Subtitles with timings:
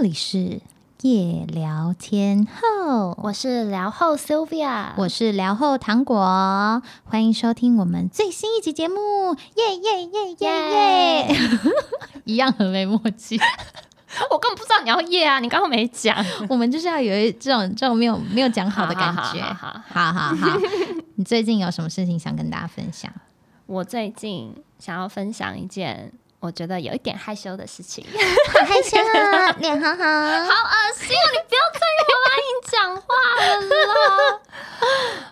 [0.00, 0.60] 里是
[1.02, 11.36] 夜聊天后，我是聊后 Sylvia，我是聊后糖果，欢迎收听我们最新一集节目，耶耶耶耶耶！
[12.24, 13.38] 一样很没默契，
[14.30, 16.16] 我根本不知道你要耶啊，你刚刚没讲，
[16.48, 20.58] 我们就是要有一这种这种没有没有讲好的感觉，好好好好。
[21.16, 23.12] 你最近有什么事情想跟大家分享？
[23.66, 26.12] 我最近想要分享一件。
[26.40, 28.02] 我觉得有一点害羞的事情，
[28.58, 31.24] 好害羞啊，脸好好，好恶心啊！
[31.32, 33.04] 你不要再用阿英讲话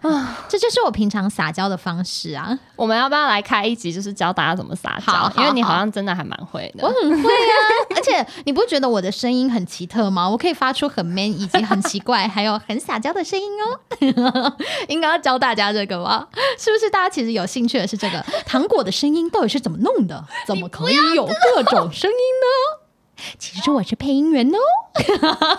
[0.04, 0.44] 了啊！
[0.50, 2.58] 这就是我平常撒娇的方式啊！
[2.76, 5.32] 我们要不要来开一集，就是教大家怎么撒娇？
[5.38, 7.56] 因为你好像真的还蛮会的，我很会啊！
[7.96, 10.28] 而且你不觉得我的声音很奇特吗？
[10.28, 13.80] 我可以发出很 man 以及很奇怪， 还有很撒娇的声音哦！
[14.88, 16.26] 应该要教大家这个吗？
[16.58, 20.22] 是不是大家其实有兴趣的是这个糖果的声音到底是怎么弄的？
[20.46, 20.97] 怎么可以？
[21.14, 22.46] 有各种声音呢，
[23.38, 24.58] 其实我是配音员哦。
[24.58, 24.98] 哦，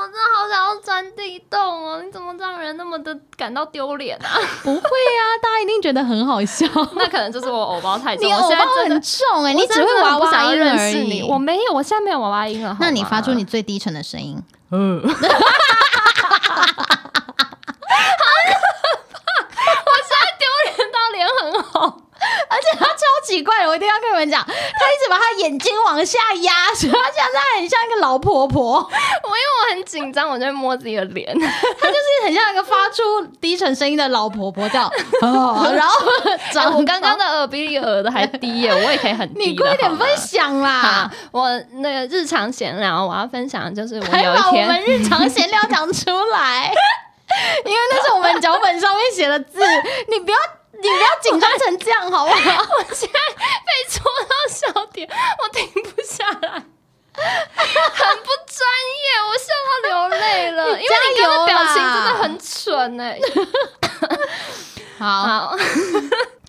[0.00, 2.02] 我真的好想要钻地洞哦！
[2.02, 4.28] 你怎么让人那么的感到丢脸啊？
[4.64, 6.66] 不会啊，大家一定觉得很好笑。
[6.96, 11.22] 那可能就是我偶包太重，你偶包很重哎，你只会娃娃音而已。
[11.22, 12.76] 我没有，我现在没有娃娃音了。
[12.80, 14.42] 那你发出你最低沉的声音。
[14.70, 15.02] 嗯。
[22.48, 28.74] 而且他超奇怪的，我一定要跟你们讲，他一直把他眼睛往下压，所以他现在很像一个老婆婆。
[28.78, 33.02] 我因为我很紧张，我就摸自己的脸， 他就是很像一个发出
[33.40, 34.84] 低沉声音的老婆婆，叫
[35.22, 35.70] 哦。
[35.74, 39.50] 然后，我刚刚的耳比你耳的还低耶，我也可以很低。
[39.50, 41.10] 你快点分享啦！
[41.32, 46.72] 我那个日常闲聊，我要分享就是我有一天，我们日常闲聊讲出来，
[47.64, 49.60] 因为那是我们脚本上面写的字，
[50.08, 50.36] 你不要。
[50.80, 52.66] 你不要紧张成这样好不好？
[52.78, 55.08] 我现在被戳到笑点，
[55.42, 58.60] 我停不下来，很不专
[58.94, 63.18] 业，我笑到流泪了，因为你刚刚表情真的很蠢哎。
[64.98, 65.22] 好。
[65.22, 65.56] 好，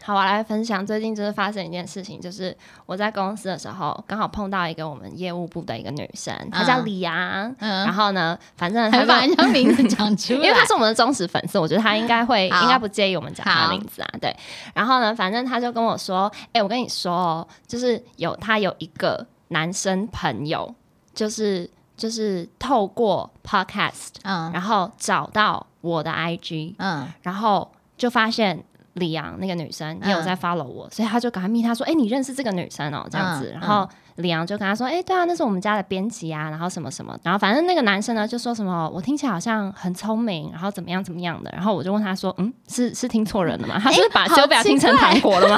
[0.07, 2.55] 我来分享最近就是发生一件事情，就是
[2.85, 7.13] 我在公司的时候刚好碰到一个我们业务部的一个女生，她叫李阳。
[7.59, 14.09] 嗯，然后呢，反正她 把人家名字讲出来，因为她是我们的忠实粉丝，我觉得她应该会应该不介意我们讲她的名字啊。
[14.19, 14.35] 对，
[14.73, 20.73] 然后呢，反正她就跟我说：“哎，我跟你说哦，就是有她有一个男生朋友，
[21.13, 43.79] 就是就是透过 podcast，嗯，然后找到我的 IG，嗯，然后就发现。”李阳那个女生也有在 follow 我，所以他就赶快密他说：“哎，你认识这个女生哦？”这样子，然后李阳就跟他说：“哎，对啊，那是我们家的编辑啊，然后什么什么，然后反正那个男生呢就说什么，我听起来好像很聪明，然后怎么样怎么样的，然后我就问他说：嗯，是是听错人了吗？
[43.81, 45.57] 他是把修表听成糖果了吗？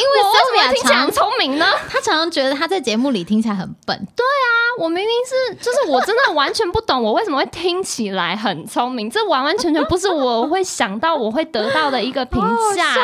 [0.00, 0.38] 为什么会？
[0.38, 1.66] 因为修表听起来很聪明呢？
[1.88, 3.96] 他常常觉得他在节目里听起来很笨。
[4.14, 4.48] 对啊。”
[4.78, 9.10] 我明明是，就是我真的完全不懂，我为什么会听起来很聪明？
[9.10, 12.38] 这完完全全不是我会想到我会得到的一个评
[12.74, 12.94] 价。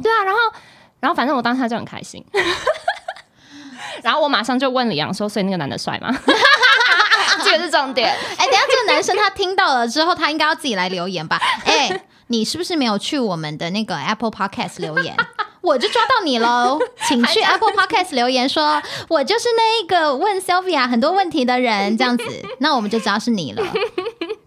[0.00, 0.40] 对啊，然后，
[1.00, 2.24] 然后反正我当下就很开心。
[4.04, 6.08] 然后我马上就问李阳说：“所以那个男的帅吗？”
[7.42, 8.08] 这个是重点。
[8.10, 11.40] 哎，等下这个男生他听到了之后，他应该要自己来留言吧？
[11.64, 15.16] 哎，你是不是没有去我们的那个 Apple Podcast 留言？
[15.60, 22.24] 我就抓到你喽， 请去 Apple Podcast 留言说，我就是那一个问 Sylvia 很多问题的人，这样子，
[22.58, 23.62] 那我们就知道是你了。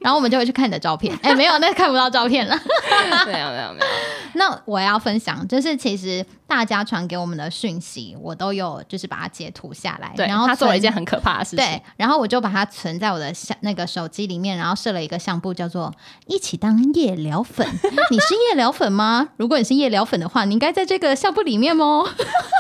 [0.02, 1.18] 然后我们就会去看你的照片。
[1.22, 2.56] 哎，没有，那看不到照片了。
[3.26, 3.86] 没有，没有，没有。
[4.34, 10.12] 那我要分享，就是其实大家传给我们的讯息，我都有就是把它截图下来。
[10.16, 11.58] 对，然后他做了一件很可怕的事情。
[11.58, 15.94] 对，然后我就把它存在我的相那个手机里面，然后设了一个相簿，叫做
[16.26, 17.68] “一起当夜聊粉”。
[18.10, 19.30] 你是夜聊粉吗？
[19.38, 22.08] 如果你是夜聊粉的话，你应该在这个相簿里面哦。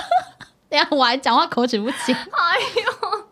[0.70, 2.14] 等下我还讲话口齿不清。
[2.14, 3.31] 哎呦。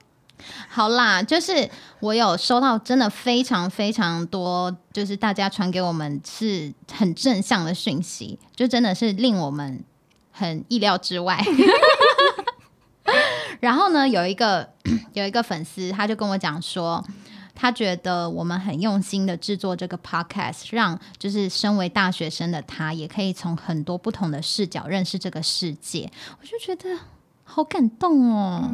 [0.79, 1.69] 好啦，就是
[2.00, 9.84] 我有收到真的非常非常多，就是大家传给我们是很正向的讯息，就真的是令我们
[10.31, 11.37] 很意料之外。
[13.59, 14.70] 然后呢，有一个
[15.11, 17.05] 有一个粉丝，他就跟我讲说，
[17.53, 26.09] 他觉得我们很用心的制作这个 podcast，让就是身为大学生的他，也可以从很多不同的视角认识这个世界。
[26.40, 26.97] 我就觉得。
[27.51, 28.69] 好感动哦！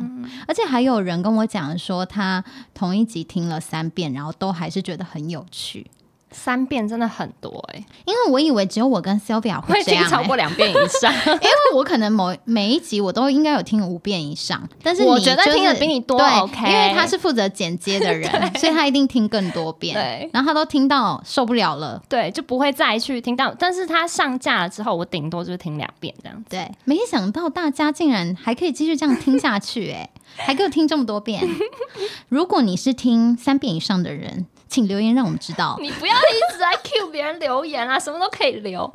[0.45, 2.43] 而且还有人跟我讲说，他
[2.73, 5.89] 同一集听了三遍，然后都还是觉得很有趣。
[6.35, 11.11] 三遍真的很多哎，因为我以为只有我跟 Sylvia 会这样，超过两遍以上。
[11.25, 16.19] 因为我可能某每一集我都应该有听五遍以上，但是我觉得听的比你多。
[16.19, 18.29] OK，因为他是负责剪接的人，
[18.59, 19.95] 所以他一定听更多遍。
[19.95, 23.55] 对，然后他都听到受不了了，对，就不会再去听到。
[23.57, 26.43] 但是他上架了之后，我顶多就是听两遍这样。
[26.49, 31.41] 对，没想到大家竟然还可以继续这样听下去，哎，还给我听这么多遍。
[32.29, 34.45] 如果你是听三遍以上的人。
[34.67, 35.77] 请留言让我们知道。
[35.79, 38.81] 你不要一直在 cue 别人留言啊，什么都可以留。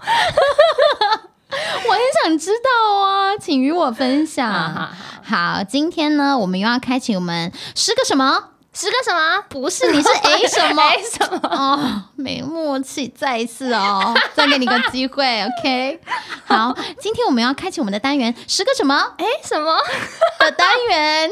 [1.50, 4.88] 我很想知道啊，请与我分享。
[5.24, 8.44] 好，今天呢，我们又要开启我们十个什么？
[8.72, 9.42] 十个什么？
[9.48, 11.40] 不是，你是 A 什么？A 什么？
[11.48, 16.00] 哦，没默契，再一次哦，再给你个机会，OK？
[16.46, 18.94] 好，今天我们要开启我们的单元，十个什么？
[19.18, 19.76] 哎，什么
[20.38, 21.30] 的单元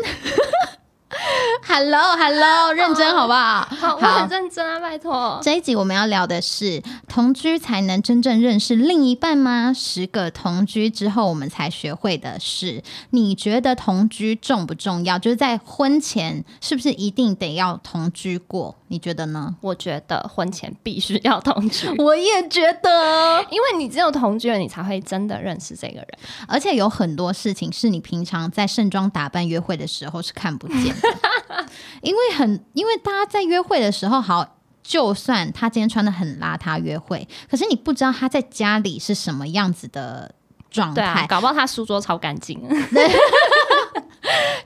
[1.66, 3.66] Hello，Hello，认真好不好？
[3.81, 5.40] 好，我很认真啊，拜托。
[5.43, 9.72] 这一集我们要聊的是同居才能真正认识另一半吗？
[9.75, 12.82] 十个同居之后我们才学会的是。
[13.10, 15.19] 你觉得同居重不重要？
[15.19, 18.76] 就是在婚前是不是一定得要同居过？
[18.88, 19.55] 你觉得呢？
[19.60, 21.88] 我觉得婚前必须要同居。
[22.00, 26.08] 我也觉得，因为你只有同居了，你才会真的认识这个人。
[26.46, 30.94] 而且有很多事情是你平常在盛装打扮约会的时候是看不见。
[32.02, 40.34] 因为很，因为大家在约会的时候，好，就算他今天穿的很邋遢约会，可是你不知道他在家里是什么样子的
[40.70, 42.60] 状态，搞不好他书桌超干净。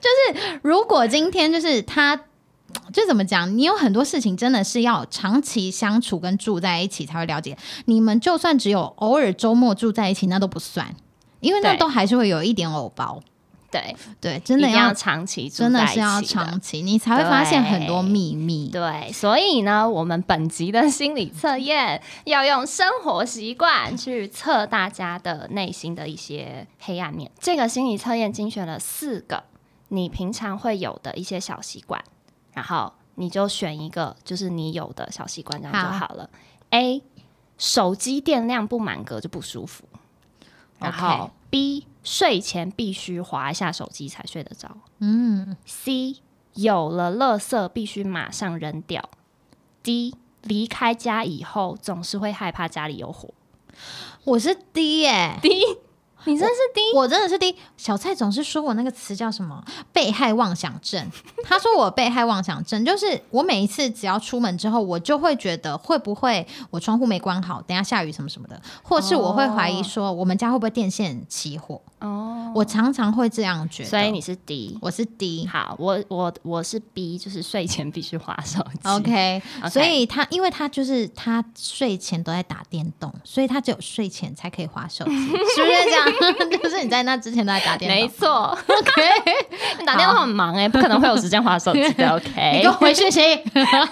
[0.02, 2.16] 就是如果今天就是他，
[2.92, 7.56] 就怎么讲，你有很多事情真的是要长期相处跟住在一起才会了解。
[7.84, 10.94] 你们就算只有偶尔周末住在一起，那都不算，
[11.40, 13.22] 因为那都还是会有一点偶包。
[13.72, 18.68] 对对，真的要长期，真的是要长期，你才会发现很多秘密。
[18.68, 27.30] 对，所以呢，我们本集的心理测验要用生活习惯去测大家的内心的一些黑暗面。
[27.40, 29.42] 这个心理测验精选了四个
[29.88, 32.04] 你平常会有的一些小习惯，
[32.52, 36.28] 然后你就选一个就是你有的小习惯，这样就好了。
[36.70, 37.02] A，
[37.56, 39.84] 手机电量不满格就不舒服。
[40.78, 41.86] 然后 B。
[42.02, 44.76] 睡前必须划一下手机才睡得着。
[44.98, 46.16] 嗯，C
[46.54, 49.08] 有了垃圾必须马上扔掉。
[49.82, 53.32] D 离开家以后总是会害怕家里有火。
[54.24, 55.78] 我是 D 耶，D。
[56.24, 57.56] 你真是第一，我真的是第一。
[57.76, 61.10] 小蔡总是说我那个词叫什么“被害妄想症”。
[61.44, 71.80] 他说我被害妄想症，就是我每一次只要出门之后，我就会觉得会不会我窗户没关好，等下下雨什么什么的，或是我会怀疑说我们家会不会电线起火。
[72.02, 73.88] 哦，我常常会这样觉得。
[73.88, 75.46] 所以你是 D，我是 D。
[75.46, 78.88] 好，我我我是 B，就是睡前必须划手机。
[78.88, 85.90] OK，所以他因为他就是他睡前都在打电动，所以他只有睡前才可以划手机， 是不是这
[86.50, 86.62] 样？
[86.62, 88.58] 就是你在那之前都在打电动，没错。
[88.66, 89.02] OK，
[89.86, 92.08] 打电话很忙哎，不可能会有时间划手机的。
[92.16, 93.20] OK，你给我回讯息。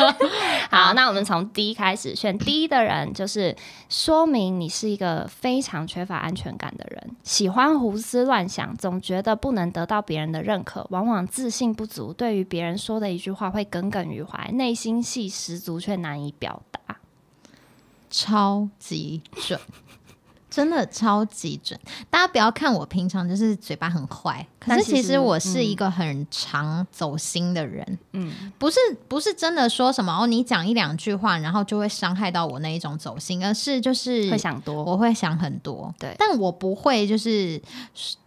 [0.69, 3.55] 好，那我们从 D 开始，选 D 的人就是
[3.89, 16.97] 说明你是一个非常缺乏安全感的人，喜欢胡思乱想，总觉得不能得到别人的认可，往往自信不足，对于别人说的一句话会耿耿于怀，内心戏十足却难以表达，
[18.09, 19.61] 超级准。
[20.51, 21.79] 真的超级准！
[22.11, 27.99] 大家不要看我平常就是嘴巴很坏，可是其实我是一个很常走心的人。
[28.13, 35.95] 嗯，不是不是真的说什么哦，你讲一两句话，然后就会伤害到我那一种走心，而是就是会想多，我会想很多。
[35.99, 37.61] 对，但我不会就是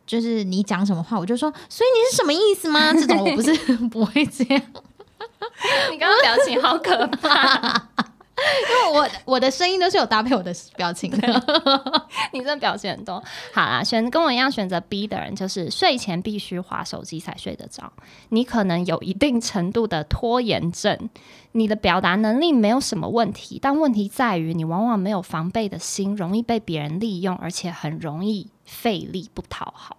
[0.07, 2.93] 就是你讲什么话，我就说，所以你是什么意思吗？
[2.95, 3.53] 这种我不是
[3.91, 4.61] 不会这样。
[5.91, 7.89] 你刚刚表情好可怕。
[8.35, 13.23] 因为我我的声音都是有搭配我的表情的， 你这表现很多。
[13.53, 17.91] 好啦，选跟我一样选择 B 的人，就是睡前必须划手机才睡得着。
[18.29, 21.09] 你可能有一定程度的拖延症，
[21.53, 29.97] 你的表达能力没有什么问题，但问题在于你往往没有防备的心，容易被别人利用，而且很容易费力不讨好。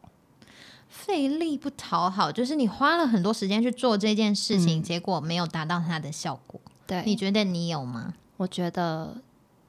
[0.88, 6.60] 费力不讨好，就是你花了很多时间去做这件事情，结果没有达到它的效果。
[6.86, 8.14] 对，你觉得你有吗？
[8.36, 9.16] 我觉得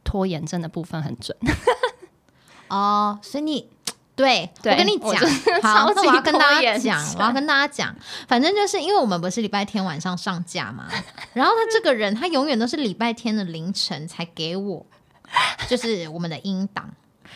[0.04, 1.36] 拖延症的部分很准
[2.68, 3.70] 哦，所以你
[4.16, 5.14] 对我跟你讲，
[5.62, 7.94] 好，那我要跟大家讲，我要跟大家讲，
[8.28, 10.86] 反正就是因为我们不是礼拜天晚上上架嘛，
[11.34, 14.86] 然后他这个人他永远都是礼拜天的凌晨才给我，
[15.68, 16.90] 就是我们的音档，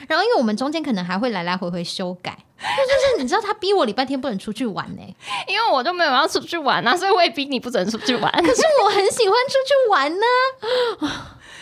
[0.07, 5.01] 然后因为我们中间可能还会来来回回修改，就是你知道他逼我礼拜天不能出去玩呢，
[5.47, 10.25] 因为我都没有要出去玩啊，所以我也逼你不准出去玩，可是我很喜欢出去玩呢。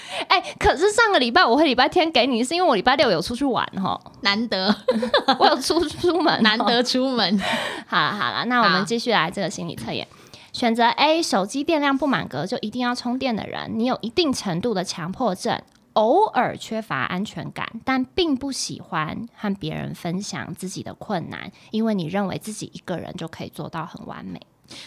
[0.30, 4.74] 哎，可是上个礼拜我会礼拜天给你，是因为我礼拜六有出去玩哈，难得
[5.40, 7.40] 我有出出门，难得出门。
[7.88, 10.08] 好了好了，那我们继续来这个心理测验。
[10.54, 15.62] 选择 A，手机电量不满格就一定要充电的人，你有一定程度的强迫症。
[15.94, 24.40] 偶尔缺乏安全感，但并不喜欢和别人分享自己的困难，因为你认为自己一个人就可以做到很完美，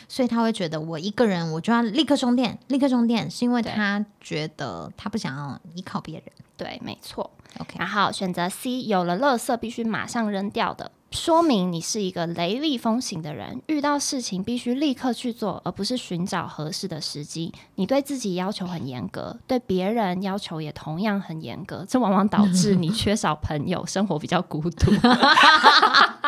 [0.09, 6.25] 所以他会觉得我一个人我就要立刻充电，立刻充电，是因为他觉得他不想要依靠别人。
[6.57, 7.31] 对，没错。
[7.59, 10.93] OK，然后选择 C，有了垃圾必须马上扔掉的。
[11.11, 17.53] 说明你是一个雷厉风行的人，遇到事情必须立刻去做，而不是寻找合适的时机。
[17.75, 24.93] 你对自己要求很严格，对别人要求也同样很严格，这往往导致你 缺少朋友，生活比较孤独。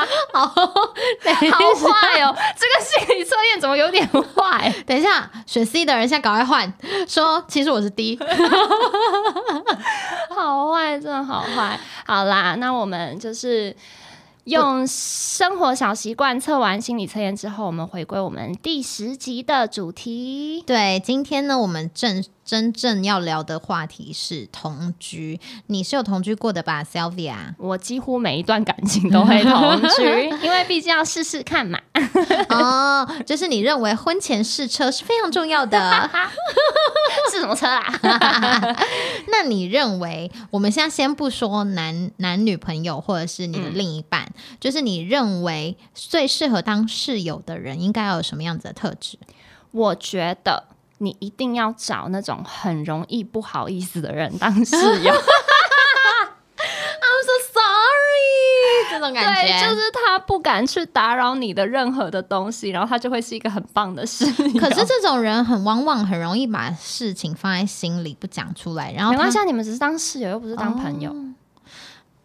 [0.32, 2.34] 好， 好坏哦！
[2.56, 4.72] 这个心理测验怎么有点坏？
[4.86, 6.72] 等一下，选 C 的人现在赶快换，
[7.08, 8.18] 说其实我是 D。
[10.30, 11.78] 好坏，真的好坏。
[12.06, 13.74] 好啦，那我们就是。
[14.46, 20.64] 用生活小习惯测完心理测验之后，我们回归我们第十集的主题。
[20.66, 22.24] 对，今天呢，我们正。
[22.44, 27.54] 真正要聊的话题是同居，你是有同居过的吧，Sylvia？
[27.56, 31.78] 我几乎每一段感情都会同居， 因为毕竟要试试看嘛。
[32.48, 36.10] 哦，就是你认为婚前试车是非常重要的，
[37.30, 37.84] 是什么车啊？
[39.28, 49.16] 那你认为，我们现在先不说男男女朋友或者是你的另一半，就是你认为最适合当室友的人应该要有什么样子的特质？
[49.70, 50.64] 我觉得。
[51.02, 55.12] 你一定要找那种很容易不好意思的人当室友。
[57.04, 64.60] I'm so sorry，这种感觉，对就是他不敢去打扰你的任何的东西，然后他就会是一个很棒的室友。
[64.60, 71.14] 可是这种人很往往很容易把事情放在心里不讲出来，然后没关系，你们只是当室友，又不是当朋友。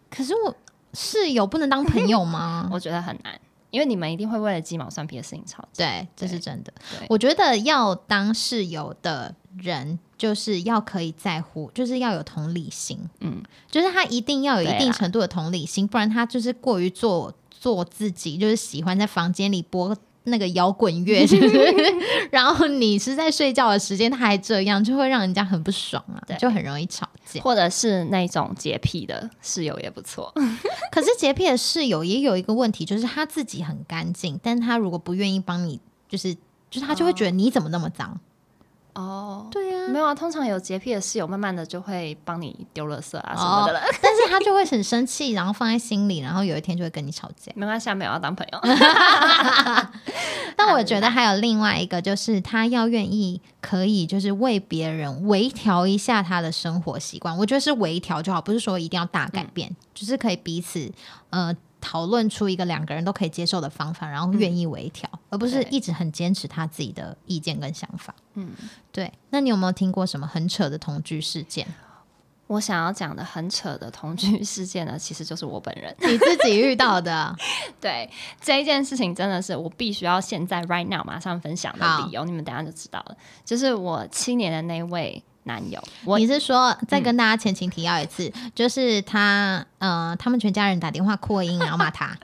[0.08, 0.54] 可是我
[0.94, 2.68] 室友不能当朋友吗？
[2.72, 3.38] 我觉得很难。
[3.70, 6.72] 因为你们一定会为了鸡毛蒜皮的事情吵架，对，这是真的。
[7.08, 12.98] 我觉得要当室友的人，就是要可以在乎，就是要有同理心。
[13.20, 19.96] 嗯，就是他一定要有一定程度的同理心，不然他就是过于做做自己，就是喜欢在房间里播。
[20.28, 21.74] 那个摇滚乐， 是不是？
[22.30, 27.40] 然后你是在睡觉的时间，他还这样，就会让人家很不爽啊，就很容易吵架。
[27.42, 30.32] 或者是那种洁癖的室友也不错。
[30.90, 36.34] 可是洁癖的室友也有一个问题，就是他自己很干净，但他如果不愿意帮你，就是
[36.70, 38.08] 就是他就会觉得你怎么那么脏。
[38.10, 38.20] 哦，
[39.50, 43.80] 对呀，没有啊，通常有洁癖的室友，慢慢的就会帮你丢垃圾啊什么的了。
[44.02, 47.52] 但是他就会很生气，然后放在心里，然后有一天就会跟你吵架。
[47.54, 48.60] 没关系，没有要当朋友。
[50.56, 57.36] 但我觉得还有另外一个，就是他要愿意可以，就是为别人微调一下他的生活习惯。
[57.36, 60.90] 我觉得是微调就好，不是说一定要大改变，就是可以彼此
[61.30, 61.54] 呃。
[61.80, 68.14] 讨论出一个两个人都可以接受的方法，然后愿意微调，而不是一直很坚持他自己的意见跟想法。
[68.34, 68.50] 嗯，
[68.90, 69.12] 对。
[69.30, 71.66] 那你有没有听过什么很扯的同居事件？
[72.46, 77.36] 我想要讲的很扯的同居事件呢， 其实就是我本人 你自己遇到的。
[77.78, 83.16] 对，这一件事情真的是我必须要现在 right now 马上分享的理由，你们等下就知道了。
[83.44, 85.22] 就是我七年的那位。
[85.44, 85.82] 男友，
[86.18, 92.16] 你是说再跟大家前情提要一次，就是他，呃，他们全家人打电话扩音，然后骂他。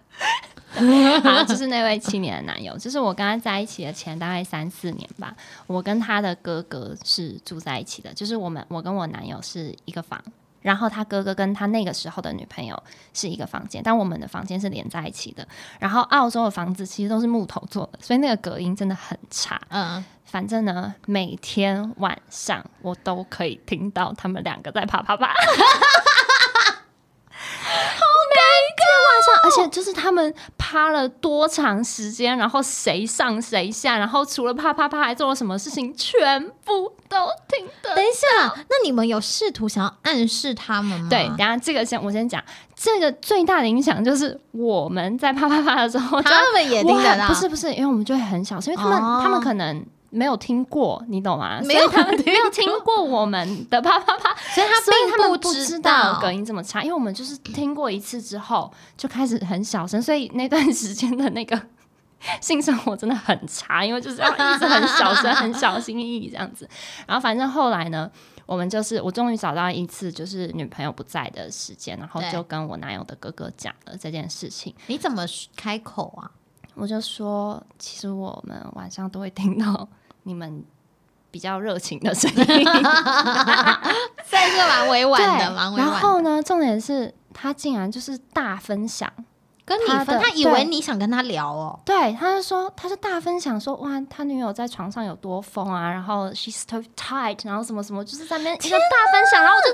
[1.22, 5.32] 好，就是那位七年的男友，就是我跟他在一起的前大概三四年吧。
[5.68, 10.20] 我跟他的哥哥是住在一起的，就是我们我跟我男友是一个房，
[10.64, 15.46] 然后他哥哥跟他那个时候的女朋友是一个房间，但我们的房间是连在一起的。
[15.78, 19.60] 然后澳洲的房子其实都是木头做的，所以那个隔音真的很差。
[19.68, 20.02] 嗯。
[20.24, 25.32] 反正呢，每天晚上我都可以听到他们两个在啪啪啪，
[28.74, 28.94] 好尴尬。
[29.04, 37.94] 晚上，而且就是他们趴了多长时间，然后谁上谁下，然后除了啪啪啪还做了什么事情，全部都听得。
[37.94, 41.06] 等一下，那你们有试图想要暗示他们吗？
[41.08, 42.42] 对，等下这个先我先讲，
[42.74, 47.28] 这个最大的影响就是我们在啪啪啪的时候，他们也听得到。
[47.28, 49.84] 不是不是，因为我们就会很小声，因为他们他们可能。
[50.14, 51.60] 没有听过，你懂吗？
[51.64, 56.82] 没有他们 没有听过我们的啪啪啪，所以他并不知道隔音这么差。
[56.82, 61.60] 因为我们就是听过一次之后就开始很小声，所以那段时间的那个
[62.40, 66.68] 性生活真的很差，因为就是要一直很小声、很小心翼翼这样子。
[67.06, 68.10] 然后反正后来呢，
[68.46, 74.74] 我们就是我终于找到一次就是女朋友不在的时间，然后就跟我男友的哥哥讲了这件事情。
[74.86, 75.24] 你怎么
[75.56, 76.30] 开口啊？
[76.76, 79.88] 我就说，其实我们晚上都会听到。
[80.24, 80.62] 你们
[81.30, 82.64] 比较热情的声音，
[84.24, 85.90] 算是蛮委婉的，蛮委婉。
[85.90, 89.10] 然后呢，重点是他竟然就是大分享。
[89.66, 91.80] 跟你分，他以为你想跟他聊哦。
[91.86, 99.68] 对，他就说，他就大分享说，哇，他女友在床上有多疯啊，然后 she's so tight，然后什么什么，就是在那边一个大分享，然后我就，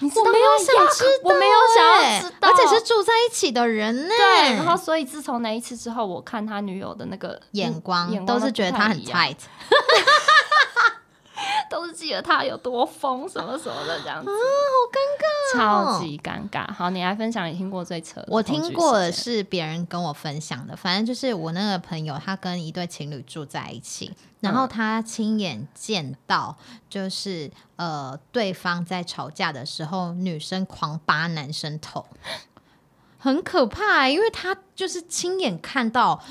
[0.00, 4.14] 我没有想知道，我没有想要知道，而且是住在一起的人呢。
[4.16, 9.36] 对，然后所以自从那一次之后，我看他女友的那个眼光，都是觉得他很 tight。
[11.70, 14.34] 都是记得他有多疯，什么什么的这样子啊，
[15.54, 16.72] 好尴尬，超级尴尬。
[16.72, 18.24] 好，你来分享你听过最扯。
[18.28, 26.56] 我听过的是别人跟我分享的，反正就是我那个朋友，他跟一对情侣住在一起，然后他亲眼见到，
[26.88, 32.06] 就是呃，对方在吵架的时候，女生狂扒男生头，
[33.18, 36.22] 很可怕，因为他就是亲眼看到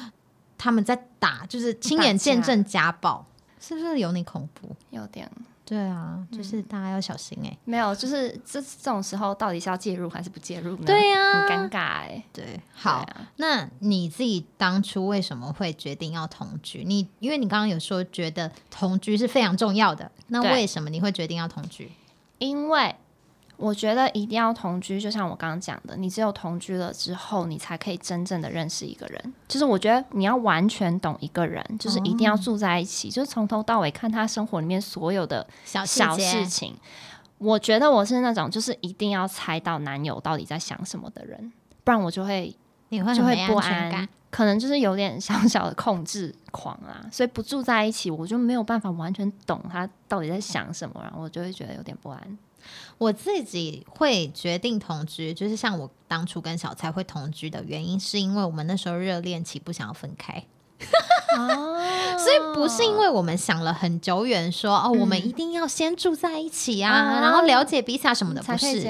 [0.58, 3.26] 他们在打，就是亲眼见证家暴。
[3.66, 4.76] 是不是有点恐怖？
[4.92, 5.28] 有点，
[5.66, 7.58] 对啊，就是大家要小心哎。
[7.66, 10.84] 没有，就是这这种时候到底是要介入还是不介入呢？
[10.86, 12.24] 对呀，很尴尬哎。
[12.32, 13.04] 对，好，
[13.38, 16.84] 那你自己当初为什么会决定要同居？
[16.86, 21.92] 你因为你刚刚有说觉得同居是非常重要的，那为什么你会决定要同居？
[22.38, 22.96] 因为。
[23.58, 29.34] 我觉得一定要同居，就像我刚刚讲的，你只有同居了之后，你才可以真正的认识一个人。
[29.48, 36.76] 就是我觉得你要完全懂一个人，就是一定要住在一起，就是从头到尾看他生活里面所有的小小事情。
[37.38, 41.52] 我觉得我是那种就是一定要猜到男友到底在想什么的人，
[41.84, 42.56] 不然我就会
[42.90, 47.06] 你会就会不安，可能就是有点小小的控制狂啊。
[47.12, 52.38] 所以不住在一起，我就没有办法完全懂他到底在想什么，然后我就会觉得有点不安。
[52.98, 60.46] 我自己会决定同居，就是像我当初跟小蔡会同居的原因，是因为我们那时候热恋期不想要分开，
[62.18, 68.82] 所以不是因为我们想了很久远，说哦，我们一定要先住在一起啊，然后了解彼此什么的，不是，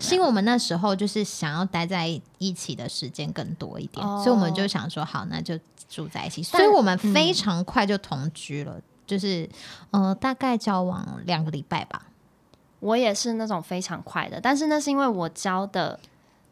[0.00, 5.58] 是因为我们那时候就是想要待在一起的时间更多一点，所以我们就想说好，那就
[5.88, 9.48] 住在一起，所以我们非常快就同居了，就是
[9.92, 12.06] 呃，大概交往两个礼拜吧。
[12.82, 15.98] 我也是那种非常快的，但是那是因为我教的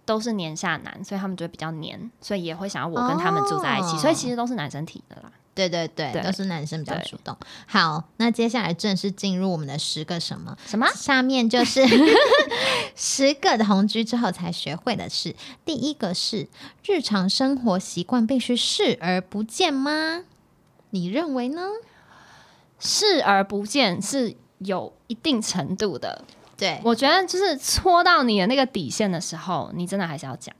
[0.04, 5.32] 都是年下男，所以他们就会比较黏，所以也会想要我跟他们住在一起，所以其实都是男生提的啦。
[5.52, 7.36] 对对对，都是男生比较主动。
[7.66, 10.86] 好，那接下来正式进入我们的十个什么什么？
[10.94, 11.84] 下面就是
[12.94, 15.34] 十个同居之后才学会的事。
[15.64, 16.48] 第一个是
[16.86, 20.22] 日常生活习惯必须视而不见吗？
[20.90, 21.62] 你认为呢？
[22.78, 24.36] 视而不见是。
[24.60, 26.24] 有一定程度的，
[26.56, 30.54] 对我觉得就是戳到你的那个底线的时候，你真的还是要讲。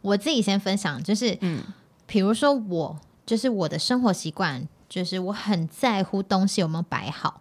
[0.00, 1.62] 我自己先分享，就是嗯，
[2.06, 7.40] 比如说我就是我的生活习惯，就是我很在乎东西有没有摆好。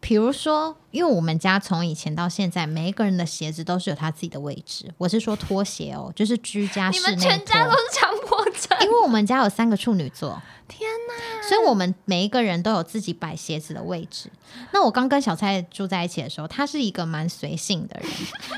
[0.00, 4.92] 比如说，因为我们家从以前到现在，每一个人的鞋子都是有他自己的位置。
[4.98, 7.16] 我是说拖鞋哦，就是居家室内。
[7.16, 10.42] 你们全家都是强迫症，因为我们家有三个处女座。
[10.68, 11.33] 天哪！
[11.48, 14.30] 所以我们每一个人都有自己摆鞋子的位置。
[14.72, 18.10] 那我刚跟小蔡住在一起的时候，他是一个蛮随性的人，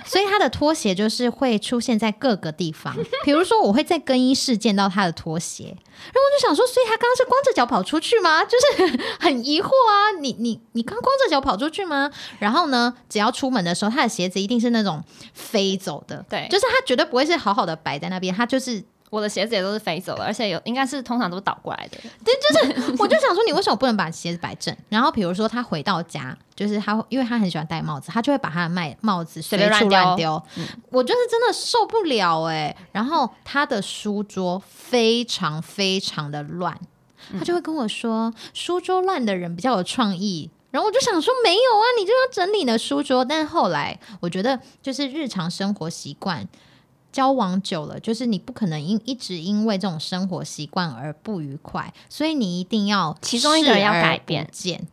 [0.05, 2.95] 所以他的拖鞋就是会出现在各个地方。
[3.25, 8.45] 比如说，我会在更衣室见到他的拖鞋，然后我就想说，所以他刚刚是光着脚跑出去吗？
[8.47, 10.19] 就是很疑惑啊！
[10.21, 12.11] 你你你刚光着脚跑出去吗？
[12.39, 18.85] 然后呢，只要出门的时候，他的鞋子一定是那种飞走的，对，就是他绝对不会是好好的摆在那边，他就是。
[19.11, 21.99] 我的鞋子也都是飞走了，而且有应该是通常都是倒过来的。
[22.25, 24.77] 对，就是我就想说，你为什么不能把鞋子摆正？
[24.89, 30.43] 然后比如说他回到家，就是他因为他很喜欢戴帽子，他就会把他的麦帽子随处乱丢。
[30.91, 32.77] 我就是真的受不了哎。
[32.93, 36.79] 然后他的书桌非常非常的乱，
[37.39, 40.51] 他就会跟我说，书桌乱的人比较有创意。
[40.73, 43.25] 然后我就想说，没有啊，你就要整理你的书桌。
[43.25, 46.47] 但是后来我觉得，就是日常生活习惯。
[47.17, 54.87] 交往久了，就是你不可能因一直因为这种生活习惯而不愉快，所以你一定要其中一个人要改变，见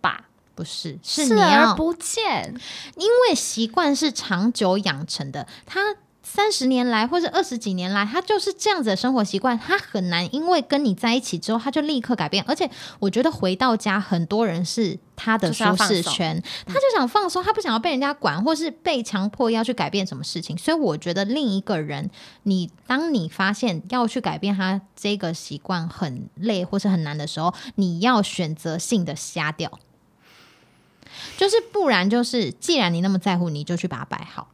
[0.00, 0.24] 吧？
[0.56, 2.52] 不是，是你要不见，
[2.96, 5.94] 因为习惯是长久养成的，它。
[6.32, 12.44] 三十年来，或者二十几年来，他就是这样子的生活习惯，他很难因为跟你在一起之后，他就立刻改变。
[12.46, 20.56] 而且，我觉得回到家，很多人是他的舒适圈，他就想放松，他不想要被人家管，或是被强迫要去改变什么事情。
[20.56, 22.08] 所以，我觉得另一个人，
[22.44, 29.80] 你当你发现要去改变他这个习惯很累或是很难的时候，你要选择性的瞎掉，
[31.36, 34.46] 就是不然就是，既然你那么在乎，你就去把它摆好。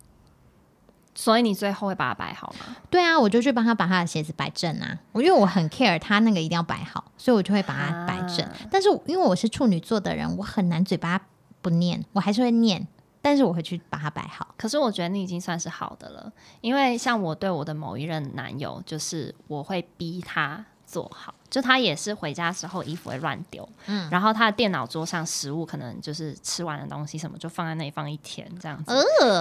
[1.17, 2.77] 所以你最后会把它摆好吗？
[2.91, 4.97] 对啊，我就去帮他把他的鞋子摆正啊。
[5.13, 8.47] 我因为我很 care 他那个一定要摆好，所以我就会把它摆正。
[8.71, 11.21] 但是因为我是处女座的人，我很难嘴巴
[11.63, 12.87] 不念，我还是会念，
[13.23, 14.55] 但是我会去把它摆好。
[14.59, 20.65] 可是我觉得你已经算是好的了，因为像我对我的某一任男友，就是我会逼他
[20.97, 21.35] 做好。
[21.51, 28.95] 就他也是回家时候衣服会乱丢，嗯，然后他的电脑桌上食物可能就是吃完的东西什么就放在那里放一天这样子，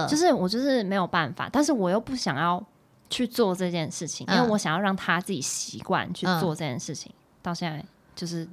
[0.08, 2.62] 就是我就是没有办法，但是我又不想要
[3.10, 8.46] 去做这件事情，因为我想要让他自己习惯去做这件事情，到现在就是。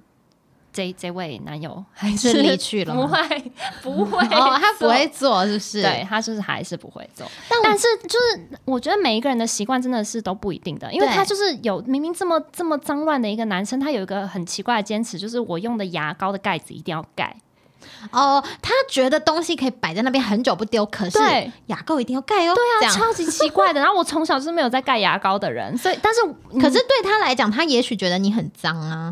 [0.73, 5.81] 这这位男友 还是离去了，不会不会 哦，他不会做，是不是？
[5.81, 7.25] 对他就是还是不会做。
[7.63, 17.35] 但是就是我觉得每一个人的习惯真的是都不一定的，因为他就是有明明这么这么脏乱的一个男生，他有一个很奇怪的坚持，就是我用的牙膏的盖子一定要盖。
[18.11, 21.19] 哦，他觉得东西可以摆在那边很久不丢，可是
[21.67, 22.55] 牙膏一定要盖哦。
[22.55, 23.79] 对啊，超级奇怪的。
[23.81, 26.21] 然后我从小就是没有在盖牙膏的人，所以但是
[26.59, 29.11] 可是对他来讲，他也许觉得你很脏啊。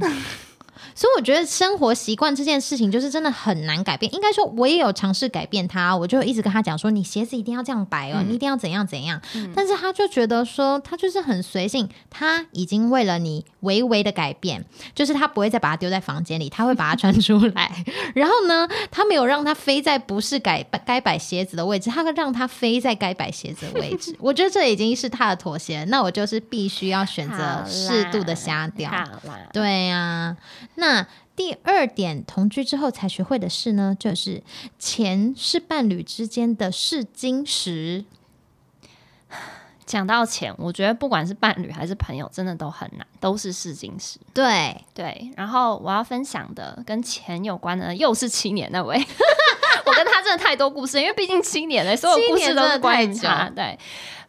[1.02, 4.14] 所以我觉得生活习惯这件事情就是真的很难改变。
[4.14, 9.20] 应该说，我也有尝试改变他，我就一直跟他讲说：“你鞋子一定要这样摆哦，你一定要怎样怎样。”
[9.56, 11.90] 但是他就觉得说，他就是很随性。
[12.12, 17.84] 他已经为了你微微的改变，就是他不会再把它丢在房间里，他会把它穿出来。
[18.14, 24.16] 然后呢，他没有让它飞在不是该该摆鞋子的位置，他会让它飞在该摆鞋子的位置。
[24.22, 25.84] 我觉得这已经是他的妥协。
[25.86, 28.92] 那我就是必须要选择适度的瞎掉。
[29.52, 30.38] 对呀。
[30.76, 30.91] 那
[31.36, 34.44] 第二点，同居之后才学会的事呢，就是
[34.78, 38.06] 钱是伴侣之间的试金石。
[39.86, 44.20] 讲到钱，我觉得不管是伴侣还是朋友，真的都很难，都是试金石。
[44.34, 48.98] 对对，然后我要分享的跟钱有关的，又是七年那位。
[49.92, 53.50] 我跟他真的太多故事，因为毕竟七年了，所有故事都是关于他。
[53.56, 53.78] 对。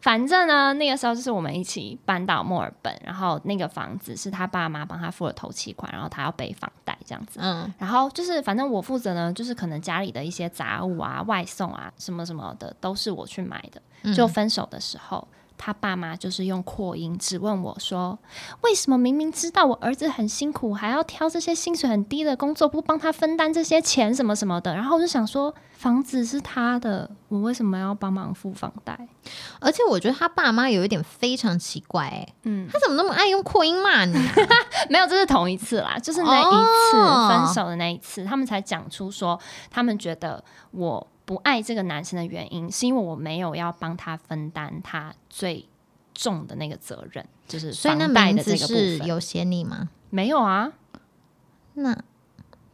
[0.01, 7.39] 反正呢，那个时候就是我们一起搬到墨尔本，然后那个房子是他爸妈帮他付了头期款，然后他要背房贷这样子。
[7.41, 14.13] 嗯，然后就是反正我负责呢，就是可能家里的一些杂物啊、外送啊什么什么的都是我去买的。
[14.13, 15.25] 就分手的时候。
[15.65, 18.19] 他爸妈就是用扩音质问我说
[18.63, 29.07] ：“为什么明明知道我儿子很辛苦，还要挑这些薪水很低的工作，不帮他分担这些钱什么什么的？”然后我就想说，房子是他的，我为什么要帮忙付房贷？
[29.61, 34.13] 而且我觉得他爸妈有一点非常奇怪，哎，嗯，他怎么那么爱用扩音骂你？
[34.91, 36.51] 没有，这是同一次啦，就是那一
[36.91, 36.97] 次
[37.29, 39.39] 分手的那一次，他们才讲出说，
[39.71, 41.07] 他们觉得我。
[41.25, 45.65] 不爱这个男生的原因，是因为我没有要帮他分担他最
[46.13, 49.07] 重的那个责任，就是房贷的这个部分。
[49.07, 49.89] 有写你吗？
[50.09, 50.71] 没有啊。
[51.75, 51.97] 那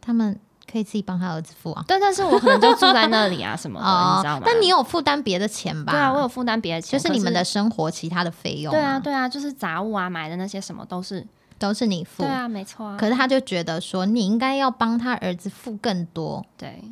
[0.00, 0.38] 他们
[0.70, 1.84] 可以自己帮他儿子付啊。
[1.86, 3.86] 对，但是我可能就住在那里啊 什么的，
[4.16, 4.42] 你知道吗？
[4.44, 5.92] 但你有负担别的钱吧？
[5.92, 8.72] 对啊，我有负担别的钱，就是你们的生活其他的费用。
[8.72, 11.26] 对啊，对啊，就是杂物啊，买的那些什么都是
[11.58, 12.22] 都是你付。
[12.22, 12.96] 对啊，没错啊。
[12.98, 16.44] 可是他就觉得说，你应该要帮他儿子付更多。
[16.58, 16.82] 对。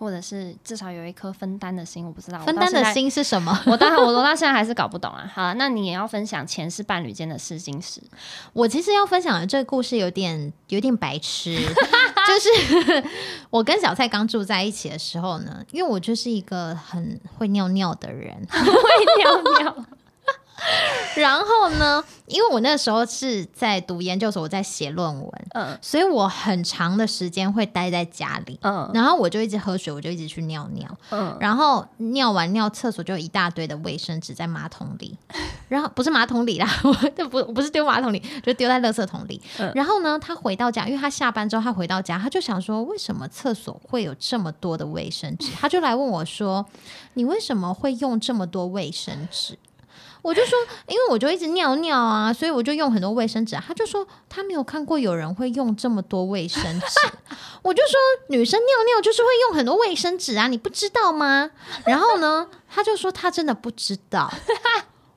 [0.00, 3.62] 或者是至少有一颗分担的心，我不知道分担的心是什么。
[3.66, 5.30] 我当我我到现在还是搞不懂啊。
[5.34, 8.00] 好，那你也要分享前世伴侣间的试金石。
[8.54, 11.54] 我其实要分享的这个故事有点有点白痴，
[12.26, 13.04] 就是
[13.50, 19.86] 我跟小蔡刚住在一起的时候呢，因为我就是一个很会尿尿的人， 会尿尿。
[21.16, 22.02] 然后呢？
[22.26, 35.18] 因为我那时候是在读研究所，我在写论文，嗯，所以我很长的时间会待在家里，嗯，然后我就一直喝水，我就一直去尿尿，嗯，然后尿完尿厕所就一大堆的卫生纸在马桶里，
[35.66, 36.92] 然后不是马桶里啦， 我
[37.26, 39.42] 不不是丢马桶里，就丢在垃圾桶里。
[39.74, 45.48] 然后呢，他回到家，因为他下班之后他回到家，他就想说，为什么厕所会有这么多的卫生纸？
[45.60, 46.64] 他就来问我说，
[47.14, 49.58] 你为什么会用这么多卫生纸？
[50.22, 53.56] 我就说，因为我就一直尿尿啊，所以我就用很多卫生纸。
[53.56, 56.86] 他就说他没有看过有人会用这么多卫生纸。
[57.62, 61.50] 我就说女生尿尿就是会用很多卫生纸啊，你不知道吗？
[61.86, 64.32] 然后呢，他就说他真的不知道。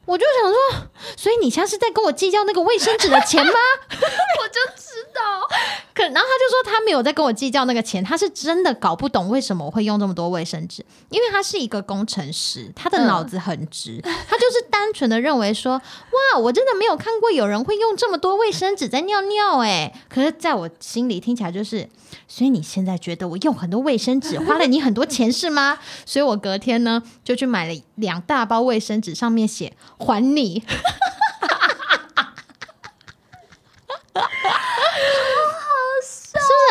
[0.05, 3.53] 我就想说，所以你像是在跟我计较那个卫生纸的钱吗？
[3.91, 5.47] 我就知道，
[5.93, 21.89] 可然后他就说他没有在跟我计较那个钱，他是真的搞不懂为什么我会用这么多卫生纸，因为他是一个工程师，他的脑子很直， 他就是单纯的认为说，哇，我真的没有看过有人会用这么多卫生纸在尿尿，哎，可是在我心里听起来就是，
[22.27, 25.79] 所以你现在觉得我用很多卫生纸花了你很多钱是吗？
[26.05, 29.73] 所以我隔天呢就去买了两大包卫生纸，上面写。
[29.97, 30.63] 还你，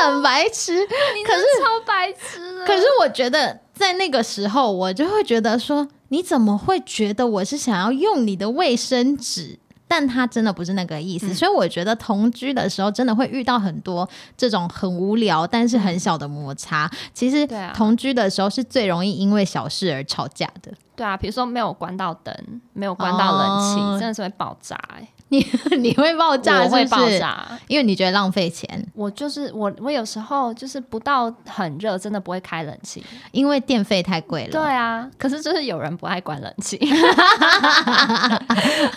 [0.05, 0.87] 很白痴？
[0.87, 2.65] 可是超白痴。
[2.67, 9.59] 可是我觉得在那个时候，我就会觉得说，你怎么会觉得我是想要用你的卫生纸？
[9.89, 16.91] 但他真的不是那个意思，所以我觉得同居的时候真的会遇到很多这种很无聊但是很小的摩擦。
[17.13, 20.73] 其实同居的时候是最容易因为小事而吵架的。
[20.97, 22.35] 对啊，比如说没有关到灯，
[22.73, 25.07] 没有关到冷气，真的是会爆炸哎。
[25.33, 25.45] 你
[25.81, 28.69] 你会爆炸，我会爆炸，因为你觉得浪费钱。
[28.95, 34.53] 我就是我，我有时候就是不到很热，真的不会开冷气，因为电费太贵了。
[34.53, 36.79] 对啊，可是就是有人不爱关冷气，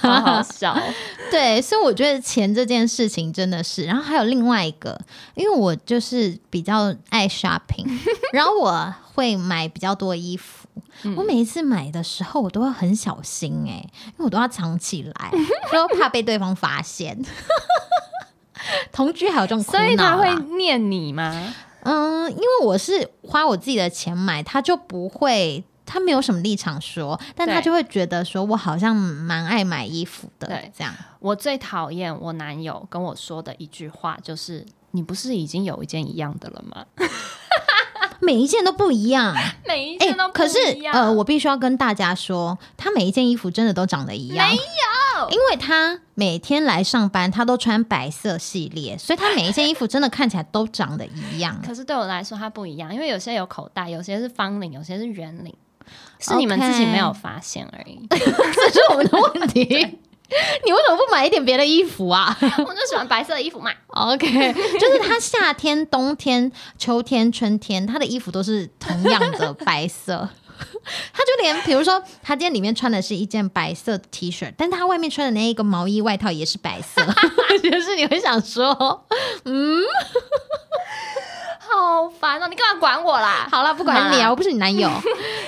[0.02, 0.78] 好好笑。
[1.32, 3.86] 对，所以我觉得钱这件事情真的是。
[3.86, 5.00] 然后还有另外一个，
[5.36, 7.88] 因为我就是比较爱 shopping，
[8.34, 10.65] 然后我会买比较多衣服。
[11.16, 15.32] 我每一次买的时候，我都要很小心哎，因为我都要藏起来，
[15.72, 17.18] 都怕被对方发现。
[18.92, 21.54] 同居还有这种，所以他会念你吗？
[21.84, 30.48] 嗯，因为我是花我自己的钱买，他就不会，他没有什么立场说，但他就会觉得说我好像蛮爱买衣服的。
[30.48, 30.92] 对，这样。
[31.20, 36.86] 我最讨厌我男友跟我说的一句话就是：你不是已经有一件一样的了吗？
[38.26, 39.36] 每一件都不一样，
[39.68, 40.58] 每一件都可是
[40.92, 51.60] 呃，我必须要跟大家说，他每一件衣服真的都长得一样，没有，因为他每天来上班，他都穿白色系列，所以他每一件衣服真的看起来都长得一样。
[51.66, 55.54] 可是对我来说，它不一样，因为有些有口袋，有些是方领，有些是圆领，
[56.20, 60.00] 是你们自己没有发现而已， 这是我们的问题。
[60.66, 62.36] 你为什么不买一点别的衣服啊？
[62.42, 63.72] 我就喜欢白色的衣服嘛。
[63.90, 70.28] OK，就是他夏天、冬天、秋天、春天，他的衣服都是同样的白色。
[71.14, 77.06] 他就连比如说，他今天里面穿的是一件白色的 T 恤，但他外面穿的那一个毛衣外套也是白色。
[77.62, 79.06] 就是你会想说，
[79.44, 79.84] 嗯，
[81.60, 82.48] 好烦哦！
[82.48, 83.48] 你干嘛管我啦？
[83.52, 84.90] 好了，不管你啊，我不是你男友。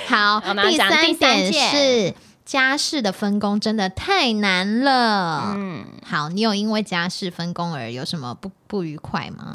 [0.08, 2.14] 好，第三点是。
[2.48, 5.52] 家事的分工真的太难了。
[5.54, 9.54] 嗯，好，你有因为家事分工而有什么不不愉快吗？